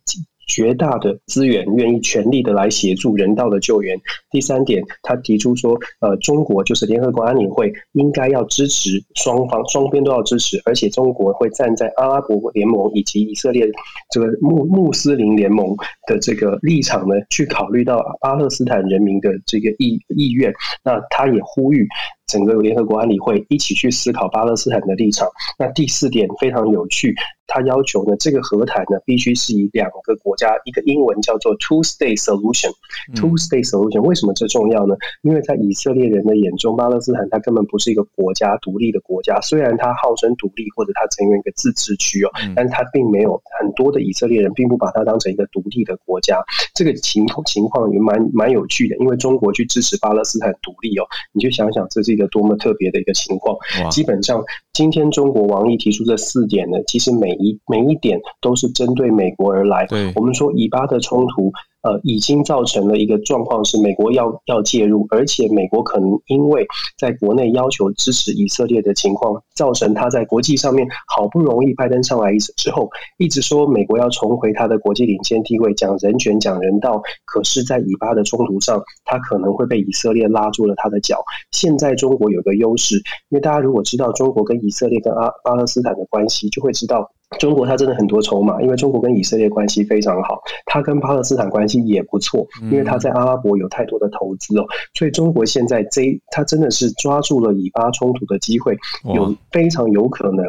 [0.48, 4.00] 绝大的资源愿意全力的来协助人道的救援。
[4.32, 13.68] 第三点，他提出说，呃，中国就是联合国安理会应该要支持双方，双边都要支持，而且中国会站在阿拉伯联盟以及以色列
[14.12, 15.76] 这个穆穆斯林联盟
[16.08, 20.54] 的这个立场呢，去考虑到巴勒斯坦人民的这个意意愿。
[20.84, 21.88] 那他也呼吁。
[22.28, 25.28] 整个联合国安理会一起去思考巴勒斯坦的立场。
[25.58, 27.16] 那第四点非常有趣，
[27.48, 32.70] 他要求呢，这个和谈呢必须是以两个国家，一个英文叫做 two-state solution。
[33.16, 34.94] two-state solution 为什么这重要呢？
[35.22, 39.40] 因为在以色列人的眼中，巴勒斯坦它根本不是一个国家，独立的国家。
[39.40, 46.44] 虽然它号称独立，或者它成为一个自治区哦，但是它并没有很多的以色列人并不把它当成一个独立的国家。
[46.74, 52.17] 这个情情况也蛮蛮有趣的，因为中国去支持巴勒斯坦独立哦，你就想想这是。
[52.18, 53.56] 一个多么特别的一个情况。
[53.92, 54.44] 基本上，
[54.74, 59.86] 今天中国王毅提出这四点呢，其实每一每一点都是针对美国而来。
[59.86, 61.52] 对，我们说以巴的冲突。
[61.84, 66.66] 呃，已经造成了一个状况，是美国要要介入，而且美国可能因为
[66.98, 81.24] 在国内要求支持以色列的情况，造成他在国际上面好不容易拜登上来一次之后，一直说美国要重回他的国际领先地位，讲人权、讲人道，可是，在以巴的冲突上，他可能会被以色列拉住了他的脚。
[81.52, 82.96] 现在中国有个优势，
[83.30, 87.12] 因为大家如果知道中国跟以色列跟阿巴勒斯坦的关系，就会知道。
[87.40, 98.78] 中国它真的很多筹码，因为中国跟以色列关系非常好，它跟巴勒斯坦关系也不错，因为它在阿拉伯有太多的投资哦，所以中国现在这它真的是抓住了以巴冲突的机会，
[99.14, 100.46] 有非常有可能。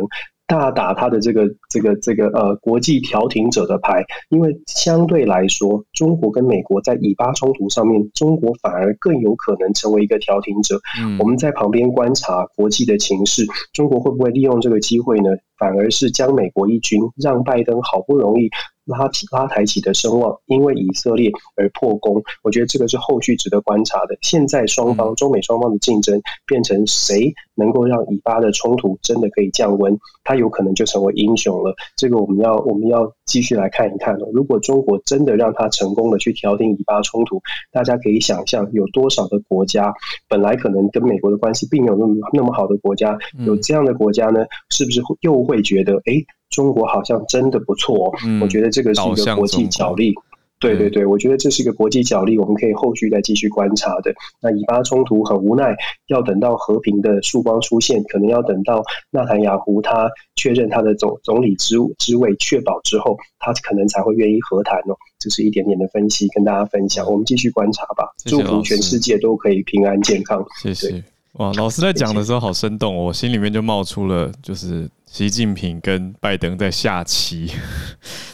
[0.48, 10.80] 大打他的这个这个这个呃国际调停者的牌，因为相对来说，中国跟美国在以巴冲突上面，中国反而更有可能成为一个调停者。
[11.00, 13.44] 嗯，我们在旁边观察国际的情势，
[13.74, 15.28] 中国会不会利用这个机会呢？
[15.58, 18.48] 反而是将美国一军，让拜登好不容易。
[18.88, 24.16] 拉起拉抬起的声望，因为以色列而破功，我觉得这个是后续值得观察的。
[24.22, 31.74] 现在双方中美双方的竞争变成谁能够让以巴的冲突真的可以降温，他有可能就成为英雄了。
[31.96, 34.28] 这个我们要我们要继续来看一看了。
[34.32, 39.92] 如果中国真的让他成功的去调停以巴冲突，大家可以想象有多少的国家
[40.28, 46.14] 本来可能跟美国的关系并没有那么那么好的国家，有这样的国家呢，是不是又会觉得哎？
[46.14, 50.14] 诶中国好像真的不错，嗯，我觉得这个是一个国际角力。
[50.60, 54.12] 对对对，我觉得这是一个国际角力，我们可以后续再继续观察的。
[54.42, 55.72] 那以巴冲突很无奈，
[56.08, 58.82] 要等到和平的曙光出现，可能要等到
[59.12, 64.96] 纳坦雅胡他确认他的总总理之之位确保之后，他可能才会愿意和谈哦。
[65.20, 67.08] 这是一点点的分析，跟大家分享。
[67.08, 70.44] 我们继续观察吧，祝福全世界都可以平安健康。
[70.60, 71.00] 谢谢。
[71.34, 74.90] 哇，老师在讲的时候好生动哦，我心里面就冒出了就是。
[75.10, 77.50] 习近平跟拜登在下棋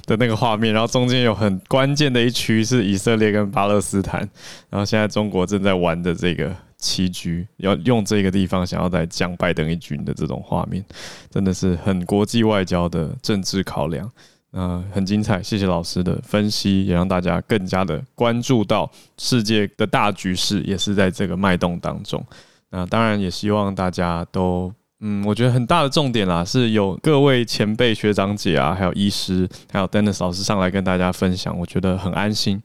[0.06, 4.20] 的那个画面，然后中间有很关键的一区是以色列跟巴勒斯坦，
[4.68, 10.84] 然后现在中国正在玩的这个棋局，要用这个地方想要再降拜登一军的这种画面，
[11.30, 14.10] 真的是很国际外交的政治考量，
[14.50, 15.42] 呃，很精彩。
[15.42, 22.22] 谢谢老师的分析，也让大家更加的关注到世界的大局势，也是在这个脉动当中。
[22.68, 24.70] 那当然也希望大家都。
[25.06, 32.62] 嗯，我觉得很大的重点啦，是有各位前辈学长姐啊，还有医师，还有 Dennis 老师上来跟大家分享，我觉得很安心。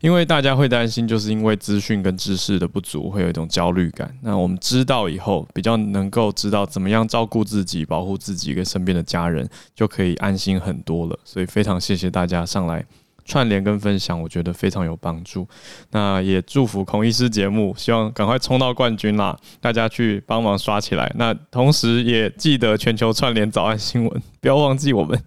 [0.00, 4.10] 因为大家会担心，就是因为资讯跟知识的不足，会有一种焦虑感。
[4.22, 11.18] 那我们知道以后，比较能够知道怎么样照顾自己、保护自己跟身边的家人，就可以安心很多了。
[11.22, 12.82] 所以非常谢谢大家上来。
[13.24, 15.46] 串联跟分享，我觉得非常有帮助。
[15.90, 19.36] 那也祝福孔医师节目，希望赶快冲到冠军啦！
[19.60, 21.10] 大家去帮忙刷起来。
[21.16, 25.18] 那同时也记得全球串联早安新闻，不要忘记我们。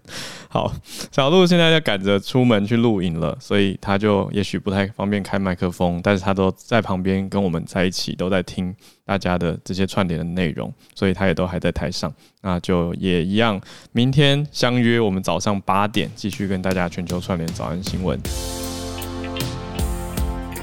[0.50, 0.72] 好，
[1.12, 8.74] 小鹿现在要赶着出门去录影了，所以他就也许不太方便开麦克风，但是他都在旁边跟我们在一起，都在听
[9.04, 12.12] 大家的这些串联的内容，所以他也都还在台上。
[12.40, 13.60] 那就也一样，
[13.92, 18.18] 明天相约我们早上八点继续跟大家全球串联早安新闻。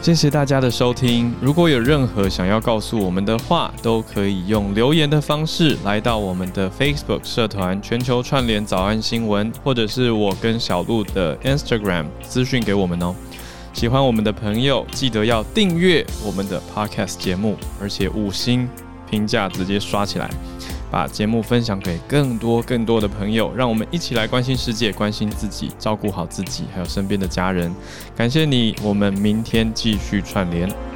[0.06, 1.34] 谢谢大家的收听。
[1.42, 13.16] 如果有任何想要告诉我们的话，都可以用留言的方式来到我们的 Facebook 社团“全球串联早安新闻”，或者是我跟小鹿的 Instagram 私讯给我们哦。
[13.74, 18.70] 喜欢我们的朋友，记得要订阅我们的 Podcast 节目，而且五星
[19.10, 20.30] 评价直接刷起来。
[20.90, 27.74] 把节目分享给更多更多的朋友，让我们一起来关心世界，关心自己，照顾好自己，还有身边的家人。
[28.16, 30.95] 感谢你，我们明天继续串联。